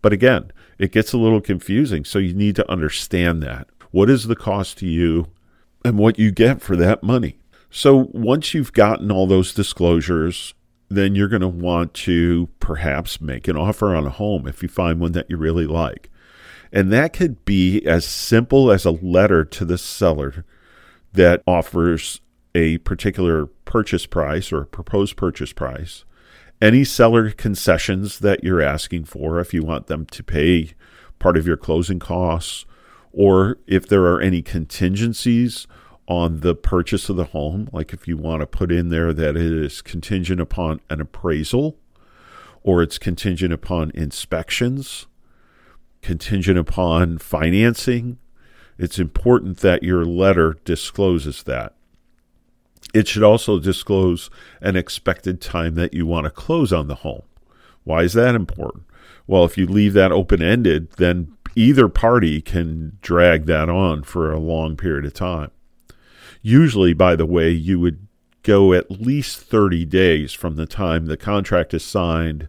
But 0.00 0.14
again, 0.14 0.52
it 0.78 0.92
gets 0.92 1.12
a 1.12 1.18
little 1.18 1.42
confusing, 1.42 2.06
so 2.06 2.18
you 2.18 2.32
need 2.32 2.56
to 2.56 2.70
understand 2.70 3.42
that. 3.42 3.68
What 3.90 4.08
is 4.08 4.26
the 4.26 4.36
cost 4.36 4.78
to 4.78 4.86
you 4.86 5.26
and 5.84 5.98
what 5.98 6.18
you 6.18 6.30
get 6.30 6.62
for 6.62 6.76
that 6.76 7.02
money? 7.02 7.38
So 7.70 8.08
once 8.12 8.54
you've 8.54 8.72
gotten 8.72 9.12
all 9.12 9.26
those 9.26 9.52
disclosures 9.52 10.54
then 10.90 11.14
you're 11.14 11.28
going 11.28 11.40
to 11.40 11.48
want 11.48 11.94
to 11.94 12.48
perhaps 12.58 13.20
make 13.20 13.46
an 13.46 13.56
offer 13.56 13.94
on 13.94 14.06
a 14.06 14.10
home 14.10 14.46
if 14.46 14.62
you 14.62 14.68
find 14.68 14.98
one 14.98 15.12
that 15.12 15.30
you 15.30 15.36
really 15.36 15.66
like. 15.66 16.10
And 16.72 16.92
that 16.92 17.12
could 17.12 17.44
be 17.44 17.84
as 17.86 18.04
simple 18.04 18.70
as 18.70 18.84
a 18.84 18.90
letter 18.90 19.44
to 19.44 19.64
the 19.64 19.78
seller 19.78 20.44
that 21.12 21.42
offers 21.46 22.20
a 22.54 22.78
particular 22.78 23.46
purchase 23.46 24.06
price 24.06 24.52
or 24.52 24.64
proposed 24.64 25.16
purchase 25.16 25.52
price, 25.52 26.04
any 26.60 26.84
seller 26.84 27.30
concessions 27.30 28.18
that 28.18 28.42
you're 28.42 28.60
asking 28.60 29.04
for 29.04 29.38
if 29.38 29.54
you 29.54 29.62
want 29.62 29.86
them 29.86 30.06
to 30.06 30.22
pay 30.22 30.72
part 31.20 31.36
of 31.36 31.46
your 31.46 31.56
closing 31.56 32.00
costs, 32.00 32.64
or 33.12 33.58
if 33.66 33.88
there 33.88 34.04
are 34.04 34.20
any 34.20 34.42
contingencies 34.42 35.66
on 36.10 36.40
the 36.40 36.56
purchase 36.56 37.08
of 37.08 37.14
the 37.14 37.26
home, 37.26 37.70
like 37.72 37.92
if 37.92 38.08
you 38.08 38.16
want 38.16 38.40
to 38.40 38.46
put 38.46 38.72
in 38.72 38.88
there 38.88 39.12
that 39.12 39.36
it 39.36 39.52
is 39.52 39.80
contingent 39.80 40.40
upon 40.40 40.80
an 40.90 41.00
appraisal 41.00 41.78
or 42.64 42.82
it's 42.82 42.98
contingent 42.98 43.52
upon 43.52 43.92
inspections, 43.94 45.06
contingent 46.02 46.58
upon 46.58 47.16
financing, 47.16 48.18
it's 48.76 48.98
important 48.98 49.58
that 49.58 49.84
your 49.84 50.04
letter 50.04 50.58
discloses 50.64 51.44
that. 51.44 51.76
It 52.92 53.06
should 53.06 53.22
also 53.22 53.60
disclose 53.60 54.30
an 54.60 54.74
expected 54.74 55.40
time 55.40 55.76
that 55.76 55.94
you 55.94 56.06
want 56.06 56.24
to 56.24 56.30
close 56.30 56.72
on 56.72 56.88
the 56.88 56.96
home. 56.96 57.22
Why 57.84 58.02
is 58.02 58.14
that 58.14 58.34
important? 58.34 58.82
Well, 59.28 59.44
if 59.44 59.56
you 59.56 59.64
leave 59.64 59.92
that 59.92 60.10
open 60.10 60.42
ended, 60.42 60.90
then 60.96 61.36
either 61.54 61.88
party 61.88 62.40
can 62.40 62.98
drag 63.00 63.46
that 63.46 63.68
on 63.68 64.02
for 64.02 64.32
a 64.32 64.40
long 64.40 64.76
period 64.76 65.04
of 65.04 65.14
time. 65.14 65.52
Usually, 66.42 66.94
by 66.94 67.16
the 67.16 67.26
way, 67.26 67.50
you 67.50 67.78
would 67.80 68.06
go 68.42 68.72
at 68.72 68.90
least 68.90 69.40
30 69.40 69.84
days 69.84 70.32
from 70.32 70.56
the 70.56 70.66
time 70.66 71.06
the 71.06 71.16
contract 71.16 71.74
is 71.74 71.84
signed 71.84 72.48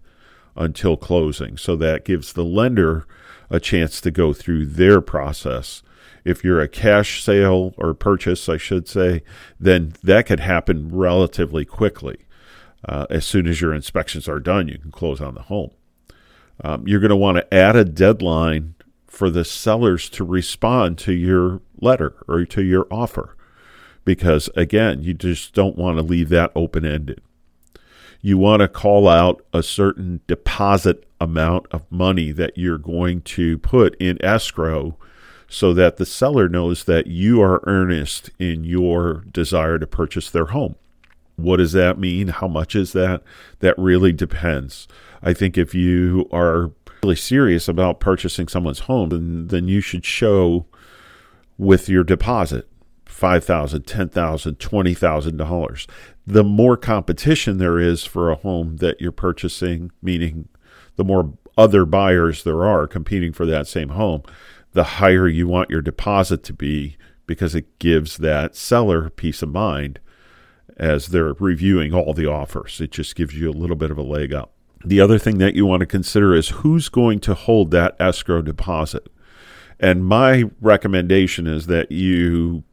until 0.55 0.97
closing. 0.97 1.57
So 1.57 1.75
that 1.77 2.05
gives 2.05 2.33
the 2.33 2.45
lender 2.45 3.05
a 3.49 3.59
chance 3.59 3.99
to 4.01 4.11
go 4.11 4.33
through 4.33 4.67
their 4.67 5.01
process. 5.01 5.83
If 6.23 6.43
you're 6.43 6.61
a 6.61 6.67
cash 6.67 7.23
sale 7.23 7.73
or 7.77 7.93
purchase, 7.93 8.47
I 8.47 8.57
should 8.57 8.87
say, 8.87 9.23
then 9.59 9.93
that 10.03 10.25
could 10.27 10.39
happen 10.39 10.89
relatively 10.95 11.65
quickly. 11.65 12.25
Uh, 12.87 13.05
as 13.09 13.25
soon 13.25 13.47
as 13.47 13.61
your 13.61 13.73
inspections 13.73 14.27
are 14.27 14.39
done, 14.39 14.67
you 14.67 14.77
can 14.77 14.91
close 14.91 15.19
on 15.19 15.35
the 15.35 15.43
home. 15.43 15.71
Um, 16.63 16.87
you're 16.87 16.99
going 16.99 17.09
to 17.09 17.15
want 17.15 17.37
to 17.37 17.53
add 17.53 17.75
a 17.75 17.85
deadline 17.85 18.75
for 19.07 19.29
the 19.29 19.43
sellers 19.43 20.09
to 20.11 20.23
respond 20.23 20.97
to 20.99 21.11
your 21.11 21.61
letter 21.79 22.15
or 22.27 22.45
to 22.45 22.63
your 22.63 22.87
offer 22.89 23.35
because, 24.05 24.49
again, 24.55 25.03
you 25.03 25.13
just 25.13 25.53
don't 25.53 25.77
want 25.77 25.97
to 25.97 26.03
leave 26.03 26.29
that 26.29 26.51
open 26.55 26.85
ended. 26.85 27.21
You 28.21 28.37
want 28.37 28.61
to 28.61 28.67
call 28.67 29.07
out 29.07 29.43
a 29.53 29.63
certain 29.63 30.21
deposit 30.27 31.05
amount 31.19 31.67
of 31.71 31.91
money 31.91 32.31
that 32.31 32.57
you're 32.57 32.77
going 32.77 33.21
to 33.21 33.57
put 33.59 33.95
in 33.95 34.23
escrow 34.23 34.95
so 35.47 35.73
that 35.73 35.97
the 35.97 36.05
seller 36.05 36.47
knows 36.47 36.85
that 36.85 37.07
you 37.07 37.41
are 37.41 37.61
earnest 37.65 38.29
in 38.39 38.63
your 38.63 39.25
desire 39.31 39.77
to 39.77 39.87
purchase 39.87 40.29
their 40.29 40.45
home. 40.45 40.75
What 41.35 41.57
does 41.57 41.73
that 41.73 41.99
mean? 41.99 42.29
How 42.29 42.47
much 42.47 42.75
is 42.75 42.93
that? 42.93 43.23
That 43.59 43.77
really 43.77 44.13
depends. 44.13 44.87
I 45.21 45.33
think 45.33 45.57
if 45.57 45.73
you 45.75 46.29
are 46.31 46.71
really 47.03 47.15
serious 47.15 47.67
about 47.67 47.99
purchasing 47.99 48.47
someone's 48.47 48.81
home, 48.81 49.09
then, 49.09 49.47
then 49.47 49.67
you 49.67 49.81
should 49.81 50.05
show 50.05 50.65
with 51.57 51.89
your 51.89 52.03
deposit 52.03 52.67
$5,000, 53.21 53.79
$10,000, 53.79 54.57
$20,000. 54.57 55.87
The 56.25 56.43
more 56.43 56.77
competition 56.77 57.57
there 57.57 57.79
is 57.79 58.03
for 58.03 58.31
a 58.31 58.35
home 58.35 58.77
that 58.77 58.99
you're 58.99 59.11
purchasing, 59.11 59.91
meaning 60.01 60.47
the 60.95 61.03
more 61.03 61.33
other 61.57 61.85
buyers 61.85 62.43
there 62.43 62.65
are 62.65 62.87
competing 62.87 63.33
for 63.33 63.45
that 63.45 63.67
same 63.67 63.89
home, 63.89 64.23
the 64.73 64.83
higher 64.83 65.27
you 65.27 65.47
want 65.47 65.69
your 65.69 65.81
deposit 65.81 66.43
to 66.43 66.53
be 66.53 66.97
because 67.27 67.53
it 67.53 67.79
gives 67.79 68.17
that 68.17 68.55
seller 68.55 69.09
peace 69.09 69.41
of 69.41 69.49
mind 69.49 69.99
as 70.77 71.07
they're 71.07 71.33
reviewing 71.33 71.93
all 71.93 72.13
the 72.13 72.25
offers. 72.25 72.81
It 72.81 72.91
just 72.91 73.15
gives 73.15 73.35
you 73.35 73.49
a 73.49 73.53
little 73.53 73.75
bit 73.75 73.91
of 73.91 73.97
a 73.97 74.03
leg 74.03 74.33
up. 74.33 74.53
The 74.83 74.99
other 74.99 75.19
thing 75.19 75.37
that 75.37 75.53
you 75.53 75.65
want 75.65 75.81
to 75.81 75.85
consider 75.85 76.33
is 76.33 76.49
who's 76.49 76.89
going 76.89 77.19
to 77.19 77.35
hold 77.35 77.71
that 77.71 77.95
escrow 77.99 78.41
deposit. 78.41 79.07
And 79.79 80.05
my 80.05 80.45
recommendation 80.59 81.45
is 81.45 81.67
that 81.67 81.91
you 81.91 82.63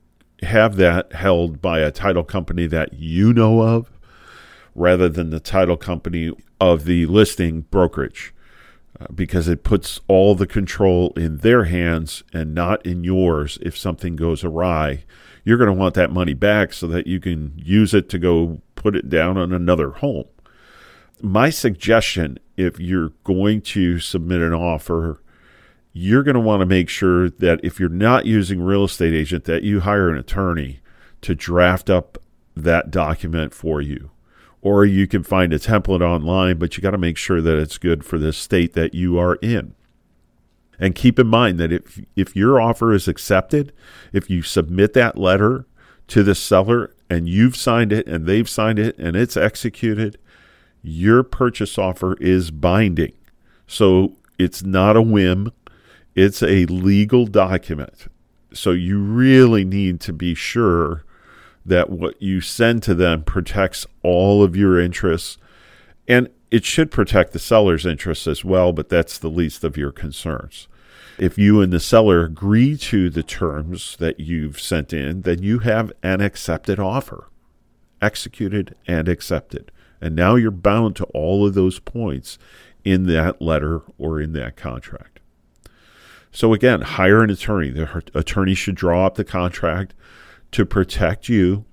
have 0.43 0.77
that 0.77 1.13
held 1.13 1.61
by 1.61 1.81
a 1.81 1.91
title 1.91 2.25
company 2.25 2.67
that 2.67 2.95
you 2.95 3.33
know 3.33 3.63
of 3.63 3.91
rather 4.75 5.09
than 5.09 5.31
the 5.31 5.41
title 5.41 5.77
company 5.77 6.33
of 6.61 6.85
the 6.85 7.07
listing 7.07 7.63
brokerage 7.63 8.33
uh, 9.01 9.07
because 9.15 9.49
it 9.49 9.65
puts 9.65 10.01
all 10.09 10.35
the 10.35 10.47
control 10.47 11.13
in 11.17 11.39
their 11.39 11.65
hands 11.65 12.23
and 12.33 12.55
not 12.55 12.85
in 12.87 13.05
yours 13.05 13.59
if 13.63 13.77
something 13.77 14.17
goes 14.17 14.45
awry. 14.45 15.05
You're 15.45 15.59
going 15.59 15.71
to 15.71 15.75
want 15.75 15.95
that 15.95 16.13
money 16.13 16.35
back 16.35 16.73
so 16.73 16.87
that 16.89 17.07
you 17.07 17.21
can 17.21 17.53
use 17.57 17.95
it 17.95 18.09
to 18.11 18.19
go 18.19 18.61
put 18.75 18.95
it 18.95 19.09
down 19.09 19.37
on 19.37 19.53
another 19.53 19.91
home. 19.91 20.27
My 21.21 21.51
suggestion 21.51 22.39
if 22.57 22.79
you're 22.79 23.13
going 23.25 23.63
to 23.63 23.99
submit 23.99 24.41
an 24.41 24.55
offer 24.55 25.21
you're 26.01 26.23
going 26.23 26.35
to 26.35 26.41
want 26.41 26.61
to 26.61 26.67
make 26.67 26.89
sure 26.89 27.29
that 27.29 27.59
if 27.65 27.81
you're 27.81 27.89
not 27.89 28.25
using 28.25 28.63
real 28.63 28.85
estate 28.85 29.13
agent 29.13 29.45
that 29.45 29.65
you 29.65 29.81
hire 29.81 30.09
an 30.09 30.17
attorney 30.17 30.79
to 31.21 31.35
draft 31.35 31.91
up 31.91 32.19
that 32.55 32.91
document 32.93 33.53
for 33.53 33.81
you. 33.81 34.11
Or 34.63 34.85
you 34.85 35.09
can 35.09 35.25
find 35.25 35.53
a 35.53 35.59
template 35.59 36.01
online 36.01 36.59
but 36.59 36.77
you 36.77 36.83
got 36.83 36.93
to 36.93 36.99
make 36.99 37.17
sure 37.17 37.43
that 37.43 37.59
it's 37.59 37.79
good 37.79 38.05
for 38.05 38.17
the 38.17 38.33
state 38.33 38.75
that 38.75 38.95
you 38.95 39.19
are 39.19 39.37
in. 39.37 39.75
And 40.79 40.95
keep 40.95 41.19
in 41.19 41.27
mind 41.27 41.59
that 41.59 41.73
if 41.73 42.01
if 42.15 42.37
your 42.37 42.61
offer 42.61 42.93
is 42.93 43.09
accepted 43.09 43.73
if 44.13 44.31
you 44.31 44.43
submit 44.43 44.93
that 44.93 45.19
letter 45.19 45.67
to 46.07 46.23
the 46.23 46.37
seller 46.37 46.95
and 47.11 47.29
you've 47.29 47.57
signed 47.57 47.93
it 47.93 48.07
and 48.07 48.25
they've 48.25 48.49
signed 48.49 48.79
it 48.79 48.97
and 48.99 49.17
it's 49.17 49.37
executed 49.37 50.17
your 50.81 51.25
purchase 51.25 51.77
offer 51.77 52.17
is 52.21 52.53
binding. 52.53 53.15
So 53.67 54.17
it's 54.39 54.63
not 54.63 54.97
a 54.97 55.03
whim 55.03 55.53
it's 56.19 56.43
a 56.43 56.67
legal 56.67 57.27
document. 57.27 58.11
So 58.53 58.73
you 58.73 58.99
really 58.99 59.65
need 59.65 60.01
to 60.01 60.13
be 60.13 60.35
sure 60.35 61.05
that 61.65 61.91
what 61.91 62.21
you 62.21 62.41
send 62.41 62.83
to 62.85 62.95
them 62.95 63.23
protects 63.23 63.87
all 64.03 64.43
of 64.43 64.57
your 64.57 64.81
interests. 64.81 65.39
And 66.09 66.29
it 66.51 66.65
should 66.65 66.91
protect 66.91 67.33
the 67.33 67.39
seller's 67.39 67.87
interests 67.87 68.27
as 68.27 68.45
well, 68.45 68.73
but 68.73 68.89
that's 68.89 69.17
the 69.17 69.31
least 69.31 69.63
of 69.63 69.77
your 69.77 69.93
concerns. 69.93 70.67
If 71.19 71.39
you 71.39 71.61
and 71.61 71.73
the 71.73 71.79
seller 71.79 72.25
agree 72.25 72.77
to 72.79 73.11
the 73.11 73.23
terms 73.23 73.97
that 73.99 74.19
you've 74.19 74.59
sent 74.59 74.93
in, 74.93 75.23
then 75.23 75.41
you 75.43 75.61
have 75.61 75.93
an 76.03 76.21
accepted 76.21 76.81
offer, 76.81 77.29
executed 78.03 78.75
and 78.89 79.09
accepted. 79.09 79.71
And 80.01 80.17
now 80.17 80.35
you're 80.35 80.51
bound 80.51 80.97
to 80.97 81.05
all 81.15 81.47
of 81.47 81.55
those 81.55 81.79
points 81.79 82.39
in 82.85 83.07
that 83.07 83.41
letter 83.41 83.83
or 83.99 84.21
in 84.21 84.33
that 84.33 84.57
contract. 84.57 85.18
So 86.33 86.53
again, 86.53 86.83
hire 86.83 87.23
an 87.23 87.31
attorney. 87.31 87.71
The 87.71 88.03
attorney 88.15 88.55
should 88.55 88.75
draw 88.75 89.07
up 89.07 89.15
the 89.17 89.25
contract 89.25 89.95
to 90.53 90.65
protect 90.65 91.29
you. 91.29 91.65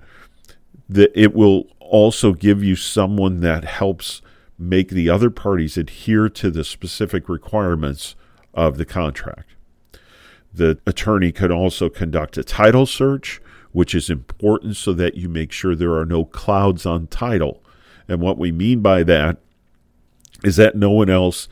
That 0.88 1.12
it 1.20 1.34
will 1.34 1.68
also 1.80 2.34
give 2.34 2.64
you 2.64 2.76
someone 2.76 3.40
that 3.42 3.64
helps 3.64 4.22
make 4.58 4.90
the 4.90 5.10
other 5.10 5.30
parties 5.30 5.78
adhere 5.78 6.30
to 6.30 6.50
the 6.50 6.64
specific 6.64 7.28
requirements 7.28 8.16
of 8.54 8.78
the 8.78 8.86
contract. 8.86 9.56
The 10.54 10.80
attorney 10.88 11.32
could 11.32 11.52
also 11.52 11.90
conduct 11.90 12.38
a 12.38 12.44
title 12.44 12.86
search, 12.86 13.42
which 13.74 13.94
is 13.94 14.10
important 14.10 14.78
so 14.78 14.94
that 14.94 15.16
you 15.16 15.28
make 15.28 15.52
sure 15.52 15.76
there 15.76 15.96
are 15.96 16.06
no 16.06 16.24
clouds 16.24 16.86
on 16.86 17.08
title. 17.08 17.62
And 18.08 18.22
what 18.22 18.38
we 18.38 18.52
mean 18.52 18.80
by 18.80 19.04
that 19.04 19.38
is 20.44 20.56
that 20.56 20.76
no 20.76 20.92
one 20.92 21.10
else 21.10 21.50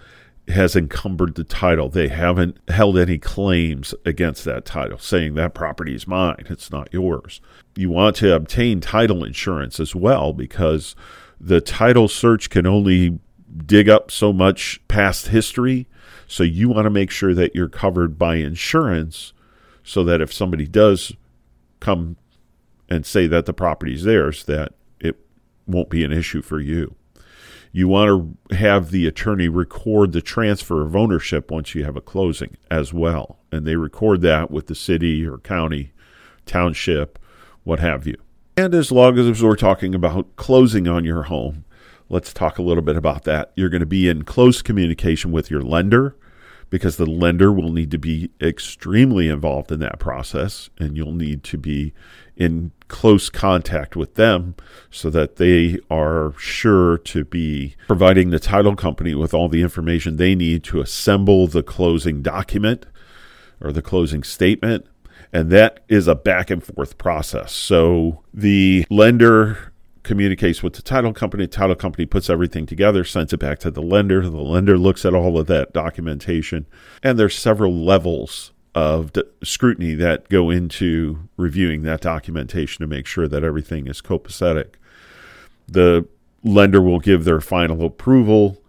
has 0.50 0.76
encumbered 0.76 1.36
the 1.36 1.44
title. 1.44 1.90
They 1.90 2.10
haven't 2.10 2.58
held 2.68 2.98
any 2.98 3.18
claims 3.18 3.94
against 4.06 4.44
that 4.46 4.66
title, 4.66 4.98
saying 5.00 5.36
that 5.36 5.54
property 5.54 5.96
is 5.96 6.08
mine, 6.08 6.46
it's 6.50 6.70
not 6.70 6.94
yours. 6.94 7.40
You 7.76 7.90
want 7.90 8.18
to 8.18 8.36
obtain 8.36 8.82
title 8.82 9.24
insurance 9.24 9.80
as 9.80 9.96
well 9.96 10.34
because 10.34 10.96
the 11.40 11.62
title 11.62 12.08
search 12.08 12.50
can 12.50 12.68
only 12.68 13.20
dig 13.66 13.88
up 13.88 14.12
so 14.12 14.34
much 14.34 14.82
past 14.88 15.28
history. 15.28 15.88
So 16.28 16.44
you 16.44 16.70
want 16.70 16.86
to 16.86 16.90
make 16.90 17.12
sure 17.12 17.34
that 17.34 17.56
you're 17.56 17.70
covered 17.70 18.18
by 18.18 18.36
insurance 18.36 19.34
so 19.84 20.04
that 20.04 20.22
if 20.22 20.34
somebody 20.34 20.68
does 20.68 21.14
come 21.80 22.18
and 22.90 23.06
say 23.06 23.28
that 23.28 23.46
the 23.46 23.54
property 23.54 23.94
is 23.94 24.04
theirs, 24.04 24.44
that 24.46 24.74
it 25.00 25.18
won't 25.68 25.90
be 25.90 26.04
an 26.04 26.12
issue 26.12 26.42
for 26.42 26.60
you 26.60 26.96
you 27.76 27.88
want 27.88 28.38
to 28.50 28.56
have 28.56 28.92
the 28.92 29.08
attorney 29.08 29.50
record 29.50 30.12
the 30.12 30.22
transfer 30.22 30.84
of 30.84 30.96
ownership 30.96 31.50
once 31.50 31.74
you 31.74 31.84
have 31.84 31.98
a 31.98 32.02
closing 32.02 32.56
as 32.70 32.94
well. 32.94 33.40
And 33.52 33.66
they 33.66 33.76
record 33.76 34.22
that 34.22 34.52
with 34.52 34.68
the 34.68 34.76
city 34.76 35.26
or 35.26 35.40
county, 35.40 35.92
township, 36.46 37.18
what 37.64 37.80
have 37.80 38.06
you. 38.06 38.16
And 38.56 38.76
as 38.76 38.92
long 38.92 39.18
as 39.18 39.42
we're 39.42 39.56
talking 39.56 39.96
about 39.96 40.36
closing 40.36 40.88
on 40.88 41.04
your 41.04 41.24
home, 41.24 41.66
let's 42.10 42.32
talk 42.32 42.60
a 42.60 42.62
little 42.62 42.84
bit 42.84 42.96
about 42.96 43.24
that. 43.24 43.52
You're 43.56 43.70
going 43.70 43.80
to 43.80 43.88
be 43.88 44.08
in 44.08 44.24
close 44.24 44.62
communication 44.62 45.32
with 45.32 45.50
your 45.50 45.64
lender 45.64 46.16
because 46.74 46.98
the 46.98 47.06
lender 47.06 47.52
will 47.52 47.72
need 47.72 47.92
to 47.92 48.00
be 48.00 48.32
extremely 48.42 49.28
involved 49.28 49.72
in 49.72 49.80
that 49.80 50.00
process 50.00 50.72
and 50.80 50.98
you'll 50.98 51.14
need 51.14 51.44
to 51.44 51.56
be 51.56 51.94
in 52.36 52.72
close 52.88 53.30
contact 53.30 53.96
with 53.96 54.16
them 54.16 54.56
so 54.90 55.12
that 55.12 55.36
they 55.36 55.78
are 55.92 56.34
sure 56.40 56.98
to 56.98 57.24
be 57.26 57.76
providing 57.86 58.32
the 58.32 58.40
title 58.40 58.76
company 58.76 59.14
with 59.14 59.36
all 59.36 59.48
the 59.48 59.62
information 59.62 60.18
they 60.18 60.34
need 60.34 60.64
to 60.64 60.82
assemble 60.82 61.46
the 61.46 61.62
closing 61.62 62.24
document 62.24 62.88
or 63.62 63.72
the 63.72 63.84
closing 63.84 64.24
statement. 64.24 64.84
And 65.32 65.52
that 65.52 65.82
is 65.90 66.08
a 66.08 66.16
back 66.16 66.50
and 66.50 66.64
forth 66.64 66.98
process. 66.98 67.52
So 67.52 68.24
the 68.34 68.88
lender 68.90 69.73
communicates 70.04 70.62
with 70.62 70.74
the 70.74 70.82
title 70.82 71.13
company. 71.13 71.48
Title 71.48 71.76
company 71.76 72.06
puts 72.06 72.30
everything 72.30 72.66
together, 72.66 73.04
sends 73.04 73.34
it 73.34 73.38
back 73.38 73.60
to 73.60 73.72
the 73.72 73.82
lender. 73.82 74.22
The 74.22 74.38
lender 74.38 74.78
looks 74.78 75.06
at 75.06 75.13
all 75.13 75.38
of 75.39 75.48
that 75.48 75.74
documentation, 75.74 76.66
and 77.02 77.18
there's 77.18 77.38
several 77.38 77.74
levels 77.74 78.52
of 78.76 79.13
d- 79.13 79.24
scrutiny 79.44 79.94
that 79.96 80.30
go 80.30 80.50
into 80.50 81.30
reviewing 81.38 81.84
that 81.84 82.02
documentation 82.02 82.82
to 82.82 82.88
make 82.88 83.06
sure 83.06 83.28
that 83.28 83.44
everything 83.44 83.88
is 83.88 84.02
copacetic. 84.02 84.76
The 85.68 86.08
lender 86.44 86.82
will 86.82 87.00
give 87.00 87.24
their 87.24 87.39
final 87.39 87.86
approval 87.86 88.60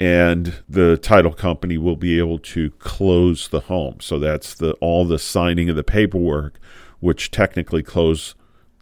and 0.00 0.62
the 0.68 0.96
title 0.96 1.32
company 1.32 1.78
will 1.78 1.96
be 1.96 2.18
able 2.18 2.38
to 2.40 2.70
close 2.72 3.46
the 3.48 3.60
home. 3.60 4.00
So 4.00 4.18
that's 4.18 4.54
the 4.54 4.72
all 4.74 5.04
the 5.04 5.18
signing 5.18 5.70
of 5.70 5.76
the 5.76 5.84
paperwork 5.84 6.58
which 6.98 7.30
technically 7.30 7.82
close 7.82 8.34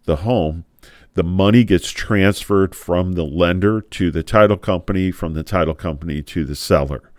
the 0.05 0.17
home, 0.17 0.65
the 1.15 1.23
money 1.23 1.65
gets 1.65 1.91
transferred 1.91 2.75
from 2.75 3.13
the 3.13 3.25
lender 3.25 3.81
to 3.81 4.11
the 4.11 4.23
title 4.23 4.57
company, 4.57 5.11
from 5.11 5.35
the 5.35 5.43
title 5.43 5.75
company 5.75 6.23
to 6.23 6.45
the 6.45 6.55
seller. 6.55 7.11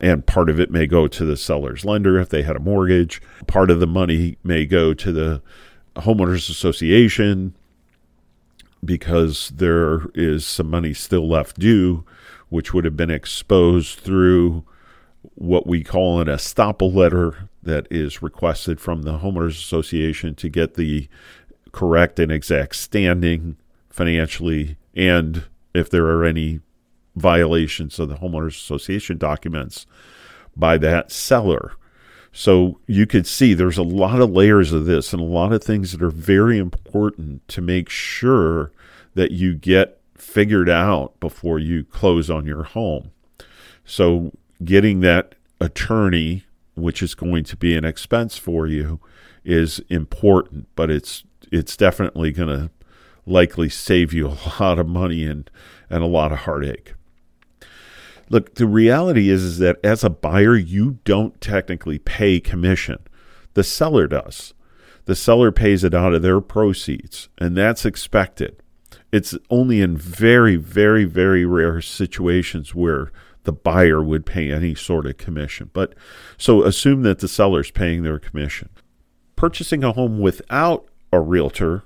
And 0.00 0.26
part 0.26 0.50
of 0.50 0.58
it 0.58 0.70
may 0.70 0.86
go 0.86 1.06
to 1.06 1.24
the 1.24 1.36
seller's 1.36 1.84
lender 1.84 2.18
if 2.18 2.28
they 2.28 2.42
had 2.42 2.56
a 2.56 2.60
mortgage. 2.60 3.22
Part 3.46 3.70
of 3.70 3.80
the 3.80 3.86
money 3.86 4.36
may 4.42 4.66
go 4.66 4.94
to 4.94 5.12
the 5.12 5.42
homeowners 5.96 6.50
association 6.50 7.54
because 8.84 9.52
there 9.54 10.08
is 10.14 10.44
some 10.44 10.68
money 10.68 10.92
still 10.92 11.28
left 11.28 11.58
due, 11.58 12.04
which 12.48 12.74
would 12.74 12.84
have 12.84 12.96
been 12.96 13.10
exposed 13.10 14.00
through 14.00 14.64
what 15.36 15.66
we 15.66 15.84
call 15.84 16.20
an 16.20 16.26
estoppel 16.26 16.92
letter 16.92 17.48
that 17.62 17.86
is 17.90 18.22
requested 18.22 18.80
from 18.80 19.02
the 19.02 19.20
homeowners 19.20 19.50
association 19.50 20.34
to 20.34 20.48
get 20.48 20.74
the 20.74 21.08
correct 21.72 22.18
and 22.18 22.30
exact 22.30 22.76
standing 22.76 23.56
financially 23.90 24.76
and 24.94 25.44
if 25.74 25.90
there 25.90 26.06
are 26.06 26.24
any 26.24 26.60
violations 27.16 27.98
of 27.98 28.08
the 28.08 28.16
homeowners 28.16 28.56
association 28.56 29.18
documents 29.18 29.86
by 30.56 30.78
that 30.78 31.10
seller. 31.10 31.72
So 32.32 32.80
you 32.86 33.06
could 33.06 33.26
see 33.26 33.52
there's 33.52 33.78
a 33.78 33.82
lot 33.82 34.20
of 34.20 34.30
layers 34.30 34.72
of 34.72 34.86
this 34.86 35.12
and 35.12 35.20
a 35.20 35.26
lot 35.26 35.52
of 35.52 35.62
things 35.62 35.92
that 35.92 36.02
are 36.02 36.10
very 36.10 36.58
important 36.58 37.46
to 37.48 37.60
make 37.60 37.90
sure 37.90 38.72
that 39.14 39.32
you 39.32 39.54
get 39.54 40.00
figured 40.16 40.70
out 40.70 41.18
before 41.20 41.58
you 41.58 41.84
close 41.84 42.30
on 42.30 42.46
your 42.46 42.62
home. 42.62 43.10
So 43.84 44.32
getting 44.64 45.00
that 45.00 45.34
attorney, 45.60 46.44
which 46.74 47.02
is 47.02 47.14
going 47.14 47.44
to 47.44 47.56
be 47.56 47.76
an 47.76 47.84
expense 47.84 48.38
for 48.38 48.66
you, 48.66 49.00
is 49.44 49.80
important, 49.90 50.68
but 50.74 50.90
it's 50.90 51.24
it's 51.52 51.76
definitely 51.76 52.32
going 52.32 52.48
to 52.48 52.70
likely 53.26 53.68
save 53.68 54.12
you 54.12 54.26
a 54.28 54.38
lot 54.60 54.78
of 54.78 54.88
money 54.88 55.24
and 55.24 55.48
and 55.88 56.02
a 56.02 56.06
lot 56.06 56.32
of 56.32 56.38
heartache. 56.40 56.94
Look, 58.30 58.54
the 58.54 58.66
reality 58.66 59.28
is, 59.28 59.42
is 59.42 59.58
that 59.58 59.78
as 59.84 60.02
a 60.02 60.08
buyer, 60.08 60.56
you 60.56 60.98
don't 61.04 61.38
technically 61.38 61.98
pay 61.98 62.40
commission. 62.40 62.98
The 63.52 63.62
seller 63.62 64.06
does. 64.06 64.54
The 65.04 65.14
seller 65.14 65.52
pays 65.52 65.84
it 65.84 65.92
out 65.92 66.14
of 66.14 66.22
their 66.22 66.40
proceeds, 66.40 67.28
and 67.36 67.54
that's 67.56 67.84
expected. 67.84 68.56
It's 69.12 69.36
only 69.50 69.82
in 69.82 69.98
very, 69.98 70.56
very, 70.56 71.04
very 71.04 71.44
rare 71.44 71.82
situations 71.82 72.74
where 72.74 73.12
the 73.44 73.52
buyer 73.52 74.02
would 74.02 74.24
pay 74.24 74.50
any 74.50 74.74
sort 74.74 75.04
of 75.04 75.18
commission. 75.18 75.70
But 75.74 75.94
so 76.38 76.62
assume 76.62 77.02
that 77.02 77.18
the 77.18 77.28
seller's 77.28 77.70
paying 77.70 78.02
their 78.02 78.18
commission. 78.18 78.70
Purchasing 79.36 79.84
a 79.84 79.92
home 79.92 80.20
without 80.20 80.88
a 81.12 81.20
realtor 81.20 81.84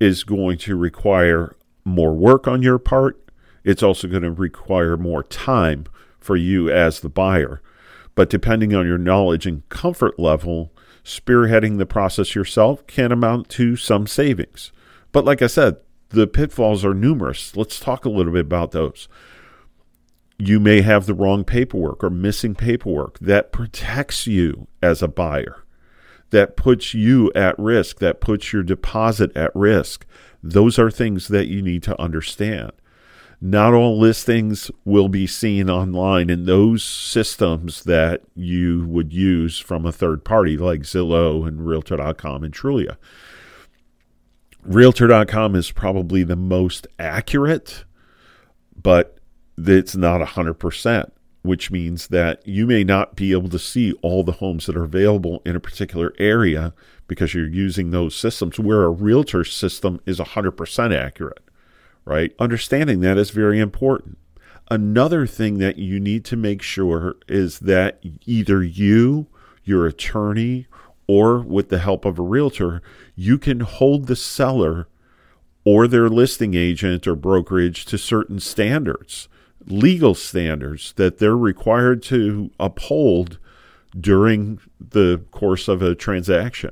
is 0.00 0.24
going 0.24 0.58
to 0.58 0.76
require 0.76 1.56
more 1.84 2.12
work 2.12 2.46
on 2.46 2.62
your 2.62 2.78
part. 2.78 3.20
It's 3.64 3.82
also 3.82 4.08
going 4.08 4.22
to 4.22 4.30
require 4.30 4.96
more 4.96 5.22
time 5.24 5.84
for 6.20 6.36
you 6.36 6.70
as 6.70 7.00
the 7.00 7.08
buyer. 7.08 7.60
But 8.14 8.30
depending 8.30 8.74
on 8.74 8.86
your 8.86 8.98
knowledge 8.98 9.46
and 9.46 9.68
comfort 9.68 10.18
level, 10.18 10.72
spearheading 11.04 11.78
the 11.78 11.86
process 11.86 12.34
yourself 12.34 12.86
can 12.86 13.12
amount 13.12 13.48
to 13.50 13.76
some 13.76 14.06
savings. 14.06 14.72
But 15.12 15.24
like 15.24 15.42
I 15.42 15.46
said, 15.46 15.76
the 16.10 16.26
pitfalls 16.26 16.84
are 16.84 16.94
numerous. 16.94 17.56
Let's 17.56 17.80
talk 17.80 18.04
a 18.04 18.10
little 18.10 18.32
bit 18.32 18.40
about 18.46 18.72
those. 18.72 19.08
You 20.38 20.60
may 20.60 20.82
have 20.82 21.06
the 21.06 21.14
wrong 21.14 21.44
paperwork 21.44 22.04
or 22.04 22.10
missing 22.10 22.54
paperwork 22.54 23.18
that 23.18 23.52
protects 23.52 24.26
you 24.26 24.68
as 24.82 25.02
a 25.02 25.08
buyer 25.08 25.64
that 26.30 26.56
puts 26.56 26.94
you 26.94 27.32
at 27.34 27.58
risk, 27.58 27.98
that 27.98 28.20
puts 28.20 28.52
your 28.52 28.62
deposit 28.62 29.34
at 29.36 29.54
risk. 29.54 30.06
Those 30.42 30.78
are 30.78 30.90
things 30.90 31.28
that 31.28 31.48
you 31.48 31.62
need 31.62 31.82
to 31.84 32.00
understand. 32.00 32.72
Not 33.40 33.72
all 33.72 33.98
listings 33.98 34.70
will 34.84 35.08
be 35.08 35.26
seen 35.26 35.70
online 35.70 36.28
in 36.28 36.44
those 36.44 36.82
systems 36.82 37.84
that 37.84 38.22
you 38.34 38.84
would 38.88 39.12
use 39.12 39.60
from 39.60 39.86
a 39.86 39.92
third 39.92 40.24
party 40.24 40.56
like 40.56 40.80
Zillow 40.80 41.46
and 41.46 41.64
Realtor.com 41.64 42.42
and 42.42 42.52
Trulia. 42.52 42.96
Realtor.com 44.64 45.54
is 45.54 45.70
probably 45.70 46.24
the 46.24 46.36
most 46.36 46.88
accurate, 46.98 47.84
but 48.80 49.18
it's 49.56 49.94
not 49.94 50.20
100% 50.20 51.10
which 51.48 51.70
means 51.70 52.08
that 52.08 52.46
you 52.46 52.66
may 52.66 52.84
not 52.84 53.16
be 53.16 53.32
able 53.32 53.48
to 53.48 53.58
see 53.58 53.92
all 54.02 54.22
the 54.22 54.32
homes 54.32 54.66
that 54.66 54.76
are 54.76 54.84
available 54.84 55.40
in 55.46 55.56
a 55.56 55.60
particular 55.60 56.12
area 56.18 56.74
because 57.06 57.32
you're 57.32 57.48
using 57.48 57.90
those 57.90 58.14
systems 58.14 58.60
where 58.60 58.84
a 58.84 58.90
realtor 58.90 59.42
system 59.44 59.98
is 60.04 60.20
100% 60.20 60.94
accurate, 60.94 61.42
right? 62.04 62.34
Understanding 62.38 63.00
that 63.00 63.16
is 63.16 63.30
very 63.30 63.58
important. 63.58 64.18
Another 64.70 65.26
thing 65.26 65.56
that 65.56 65.78
you 65.78 65.98
need 65.98 66.26
to 66.26 66.36
make 66.36 66.60
sure 66.60 67.16
is 67.26 67.60
that 67.60 67.98
either 68.26 68.62
you, 68.62 69.26
your 69.64 69.86
attorney, 69.86 70.66
or 71.06 71.38
with 71.38 71.70
the 71.70 71.78
help 71.78 72.04
of 72.04 72.18
a 72.18 72.22
realtor, 72.22 72.82
you 73.16 73.38
can 73.38 73.60
hold 73.60 74.06
the 74.06 74.16
seller 74.16 74.86
or 75.64 75.88
their 75.88 76.10
listing 76.10 76.54
agent 76.54 77.06
or 77.06 77.14
brokerage 77.14 77.86
to 77.86 77.96
certain 77.96 78.38
standards 78.38 79.28
legal 79.66 80.14
standards 80.14 80.92
that 80.94 81.18
they're 81.18 81.36
required 81.36 82.02
to 82.04 82.50
uphold 82.58 83.38
during 83.98 84.60
the 84.80 85.22
course 85.30 85.68
of 85.68 85.82
a 85.82 85.94
transaction. 85.94 86.70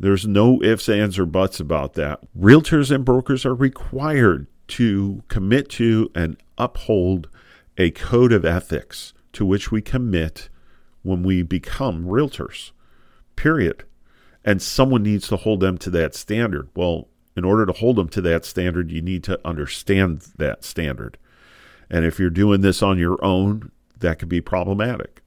There's 0.00 0.26
no 0.26 0.62
ifs, 0.62 0.88
ands, 0.88 1.18
or 1.18 1.26
buts 1.26 1.58
about 1.58 1.94
that. 1.94 2.20
Realtors 2.38 2.94
and 2.94 3.04
brokers 3.04 3.44
are 3.44 3.54
required 3.54 4.46
to 4.68 5.22
commit 5.28 5.68
to 5.70 6.10
and 6.14 6.36
uphold 6.56 7.28
a 7.76 7.90
code 7.90 8.32
of 8.32 8.44
ethics 8.44 9.12
to 9.32 9.44
which 9.44 9.70
we 9.70 9.80
commit 9.80 10.48
when 11.02 11.22
we 11.22 11.42
become 11.42 12.04
realtors, 12.04 12.72
period. 13.34 13.84
And 14.44 14.62
someone 14.62 15.02
needs 15.02 15.28
to 15.28 15.36
hold 15.36 15.60
them 15.60 15.78
to 15.78 15.90
that 15.90 16.14
standard. 16.14 16.68
Well, 16.74 17.08
in 17.36 17.44
order 17.44 17.66
to 17.66 17.72
hold 17.72 17.96
them 17.96 18.08
to 18.10 18.20
that 18.22 18.44
standard, 18.44 18.90
you 18.90 19.00
need 19.00 19.24
to 19.24 19.40
understand 19.44 20.26
that 20.36 20.64
standard. 20.64 21.18
And 21.90 22.04
if 22.04 22.18
you're 22.18 22.30
doing 22.30 22.60
this 22.60 22.82
on 22.82 22.98
your 22.98 23.22
own, 23.24 23.70
that 23.98 24.18
could 24.18 24.28
be 24.28 24.40
problematic. 24.40 25.22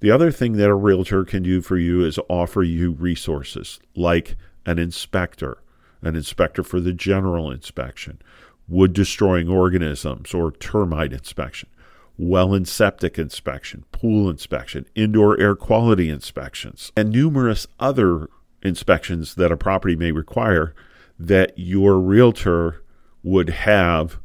The 0.00 0.10
other 0.10 0.30
thing 0.30 0.52
that 0.52 0.70
a 0.70 0.74
realtor 0.74 1.24
can 1.24 1.42
do 1.42 1.60
for 1.60 1.76
you 1.76 2.04
is 2.04 2.20
offer 2.28 2.62
you 2.62 2.92
resources 2.92 3.80
like 3.96 4.36
an 4.64 4.78
inspector, 4.78 5.58
an 6.02 6.14
inspector 6.14 6.62
for 6.62 6.78
the 6.78 6.92
general 6.92 7.50
inspection, 7.50 8.20
wood 8.68 8.92
destroying 8.92 9.48
organisms 9.48 10.34
or 10.34 10.52
termite 10.52 11.12
inspection, 11.12 11.68
well 12.16 12.54
and 12.54 12.68
septic 12.68 13.18
inspection, 13.18 13.84
pool 13.90 14.30
inspection, 14.30 14.86
indoor 14.94 15.38
air 15.40 15.56
quality 15.56 16.08
inspections, 16.08 16.92
and 16.96 17.10
numerous 17.10 17.66
other 17.80 18.28
inspections 18.62 19.34
that 19.36 19.52
a 19.52 19.56
property 19.56 19.96
may 19.96 20.12
require 20.12 20.74
that 21.18 21.52
your 21.56 21.98
realtor 21.98 22.84
would 23.22 23.48
have 23.50 24.18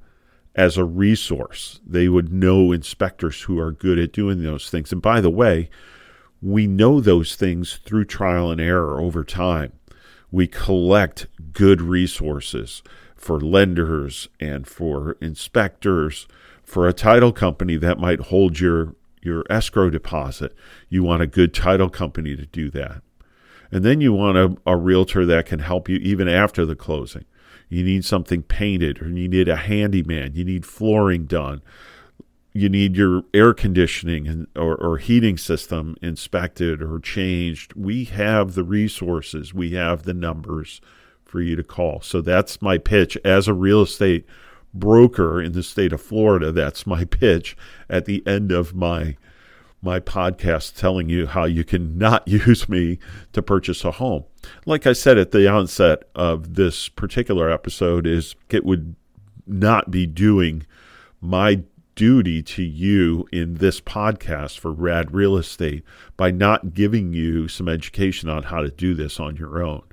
as 0.55 0.77
a 0.77 0.83
resource. 0.83 1.79
They 1.85 2.07
would 2.07 2.31
know 2.31 2.71
inspectors 2.71 3.43
who 3.43 3.59
are 3.59 3.71
good 3.71 3.97
at 3.97 4.13
doing 4.13 4.43
those 4.43 4.69
things. 4.69 4.91
And 4.91 5.01
by 5.01 5.21
the 5.21 5.29
way, 5.29 5.69
we 6.41 6.67
know 6.67 6.99
those 6.99 7.35
things 7.35 7.79
through 7.85 8.05
trial 8.05 8.51
and 8.51 8.61
error 8.61 8.99
over 8.99 9.23
time. 9.23 9.73
We 10.31 10.47
collect 10.47 11.27
good 11.53 11.81
resources 11.81 12.83
for 13.15 13.39
lenders 13.39 14.27
and 14.39 14.67
for 14.67 15.15
inspectors, 15.21 16.27
for 16.63 16.87
a 16.87 16.93
title 16.93 17.31
company 17.31 17.77
that 17.77 17.99
might 17.99 18.19
hold 18.19 18.59
your, 18.59 18.95
your 19.21 19.45
escrow 19.49 19.89
deposit. 19.89 20.53
You 20.89 21.03
want 21.03 21.21
a 21.21 21.27
good 21.27 21.53
title 21.53 21.89
company 21.89 22.35
to 22.35 22.45
do 22.45 22.69
that. 22.71 23.01
And 23.71 23.83
then 23.83 24.01
you 24.01 24.13
want 24.13 24.37
a, 24.37 24.57
a 24.67 24.77
realtor 24.77 25.25
that 25.25 25.45
can 25.45 25.59
help 25.59 25.87
you 25.87 25.97
even 25.97 26.27
after 26.27 26.65
the 26.65 26.75
closing 26.75 27.25
you 27.73 27.83
need 27.83 28.05
something 28.05 28.43
painted, 28.43 29.01
or 29.01 29.09
you 29.09 29.27
need 29.27 29.47
a 29.47 29.55
handyman, 29.55 30.33
you 30.33 30.45
need 30.45 30.65
flooring 30.65 31.25
done, 31.25 31.61
you 32.53 32.69
need 32.69 32.95
your 32.95 33.23
air 33.33 33.53
conditioning 33.53 34.47
or, 34.55 34.75
or 34.75 34.97
heating 34.97 35.37
system 35.37 35.97
inspected 36.01 36.81
or 36.81 36.99
changed. 36.99 37.73
We 37.73 38.03
have 38.05 38.53
the 38.53 38.63
resources, 38.63 39.53
we 39.53 39.71
have 39.71 40.03
the 40.03 40.13
numbers 40.13 40.79
for 41.25 41.41
you 41.41 41.55
to 41.55 41.63
call. 41.63 42.01
So 42.01 42.21
that's 42.21 42.61
my 42.61 42.77
pitch 42.77 43.17
as 43.25 43.47
a 43.47 43.53
real 43.53 43.81
estate 43.81 44.25
broker 44.73 45.41
in 45.41 45.53
the 45.53 45.63
state 45.63 45.91
of 45.91 46.01
Florida. 46.01 46.51
That's 46.51 46.85
my 46.85 47.05
pitch 47.09 47.57
at 47.89 48.05
the 48.05 48.25
end 48.27 48.51
of 48.51 48.75
my 48.75 49.17
my 49.83 49.99
podcast 49.99 50.77
telling 50.77 51.09
you 51.09 51.27
how 51.27 51.43
you 51.43 51.63
can 51.63 51.97
not 51.97 52.25
use 52.27 52.69
me 52.69 52.97
to 53.33 53.41
purchase 53.41 53.83
a 53.83 53.91
home. 53.91 54.23
Like 54.65 54.87
I 54.87 54.93
said 54.93 55.17
at 55.17 55.31
the 55.31 55.47
onset 55.47 56.03
of 56.15 56.55
this 56.55 56.89
particular 56.89 57.49
episode 57.49 58.07
is 58.07 58.35
it 58.49 58.65
would 58.65 58.95
not 59.45 59.91
be 59.91 60.05
doing 60.05 60.65
my 61.19 61.63
duty 61.95 62.41
to 62.41 62.63
you 62.63 63.27
in 63.31 63.55
this 63.55 63.79
podcast 63.79 64.57
for 64.57 64.71
Rad 64.71 65.13
Real 65.13 65.37
Estate 65.37 65.83
by 66.17 66.31
not 66.31 66.73
giving 66.73 67.13
you 67.13 67.47
some 67.47 67.67
education 67.67 68.29
on 68.29 68.43
how 68.43 68.61
to 68.61 68.71
do 68.71 68.93
this 68.93 69.19
on 69.19 69.35
your 69.35 69.61
own. 69.61 69.83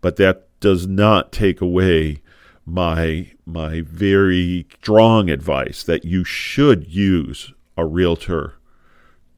But 0.00 0.16
that 0.16 0.48
does 0.60 0.86
not 0.86 1.30
take 1.30 1.60
away 1.60 2.22
my 2.64 3.30
my 3.44 3.80
very 3.82 4.66
strong 4.80 5.30
advice 5.30 5.84
that 5.84 6.04
you 6.04 6.24
should 6.24 6.88
use 6.88 7.52
a 7.76 7.86
realtor 7.86 8.55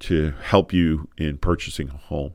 to 0.01 0.33
help 0.43 0.73
you 0.73 1.09
in 1.17 1.39
purchasing 1.39 1.89
a 1.89 1.97
home. 1.97 2.35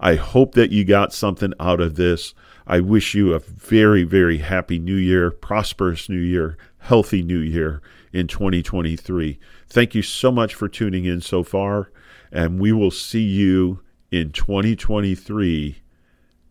I 0.00 0.16
hope 0.16 0.54
that 0.54 0.72
you 0.72 0.84
got 0.84 1.12
something 1.12 1.54
out 1.60 1.80
of 1.80 1.94
this. 1.94 2.34
I 2.66 2.80
wish 2.80 3.14
you 3.14 3.32
a 3.32 3.38
very, 3.38 4.02
very 4.02 4.38
happy 4.38 4.78
new 4.78 4.96
year, 4.96 5.30
prosperous 5.30 6.08
new 6.08 6.18
year, 6.18 6.56
healthy 6.78 7.22
new 7.22 7.38
year 7.38 7.80
in 8.12 8.26
2023. 8.26 9.38
Thank 9.68 9.94
you 9.94 10.02
so 10.02 10.32
much 10.32 10.54
for 10.54 10.68
tuning 10.68 11.04
in 11.04 11.20
so 11.20 11.42
far, 11.42 11.90
and 12.30 12.60
we 12.60 12.72
will 12.72 12.90
see 12.90 13.22
you 13.22 13.80
in 14.10 14.32
2023 14.32 15.82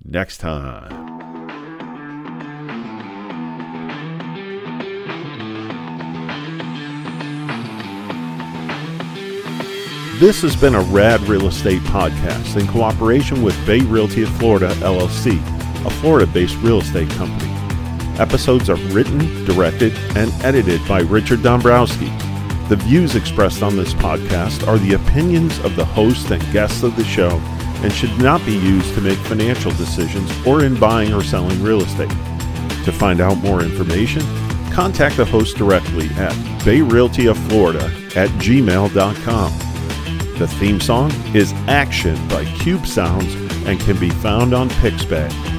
next 0.03 0.37
time. 0.39 1.40
This 10.21 10.43
has 10.43 10.55
been 10.55 10.75
a 10.75 10.81
Rad 10.81 11.19
Real 11.21 11.47
Estate 11.47 11.81
podcast 11.81 12.55
in 12.55 12.67
cooperation 12.67 13.41
with 13.41 13.57
Bay 13.65 13.79
Realty 13.79 14.21
of 14.21 14.29
Florida, 14.37 14.67
LLC, 14.75 15.39
a 15.83 15.89
Florida 15.89 16.31
based 16.31 16.55
real 16.57 16.77
estate 16.77 17.09
company. 17.09 17.51
Episodes 18.19 18.69
are 18.69 18.75
written, 18.93 19.17
directed, 19.45 19.97
and 20.15 20.31
edited 20.43 20.79
by 20.87 20.99
Richard 20.99 21.41
Dombrowski. 21.41 22.05
The 22.69 22.75
views 22.75 23.15
expressed 23.15 23.63
on 23.63 23.75
this 23.75 23.95
podcast 23.95 24.67
are 24.67 24.77
the 24.77 24.93
opinions 24.93 25.57
of 25.65 25.75
the 25.75 25.85
host 25.85 26.29
and 26.29 26.53
guests 26.53 26.83
of 26.83 26.95
the 26.95 27.03
show 27.03 27.39
and 27.81 27.91
should 27.91 28.15
not 28.19 28.45
be 28.45 28.55
used 28.55 28.93
to 28.93 29.01
make 29.01 29.17
financial 29.17 29.71
decisions 29.71 30.31
or 30.45 30.63
in 30.63 30.79
buying 30.79 31.15
or 31.15 31.23
selling 31.23 31.63
real 31.63 31.81
estate. 31.81 32.11
To 32.85 32.91
find 32.91 33.21
out 33.21 33.39
more 33.39 33.63
information, 33.63 34.21
contact 34.71 35.17
the 35.17 35.25
host 35.25 35.57
directly 35.57 36.09
at 36.09 36.33
bayrealtyofflorida 36.63 38.15
at 38.15 38.29
gmail.com. 38.39 39.70
The 40.41 40.47
theme 40.47 40.79
song 40.79 41.11
is 41.35 41.53
Action 41.67 42.15
by 42.27 42.45
Cube 42.45 42.87
Sounds 42.87 43.35
and 43.67 43.79
can 43.79 43.99
be 43.99 44.09
found 44.09 44.55
on 44.55 44.69
Pixabay. 44.69 45.50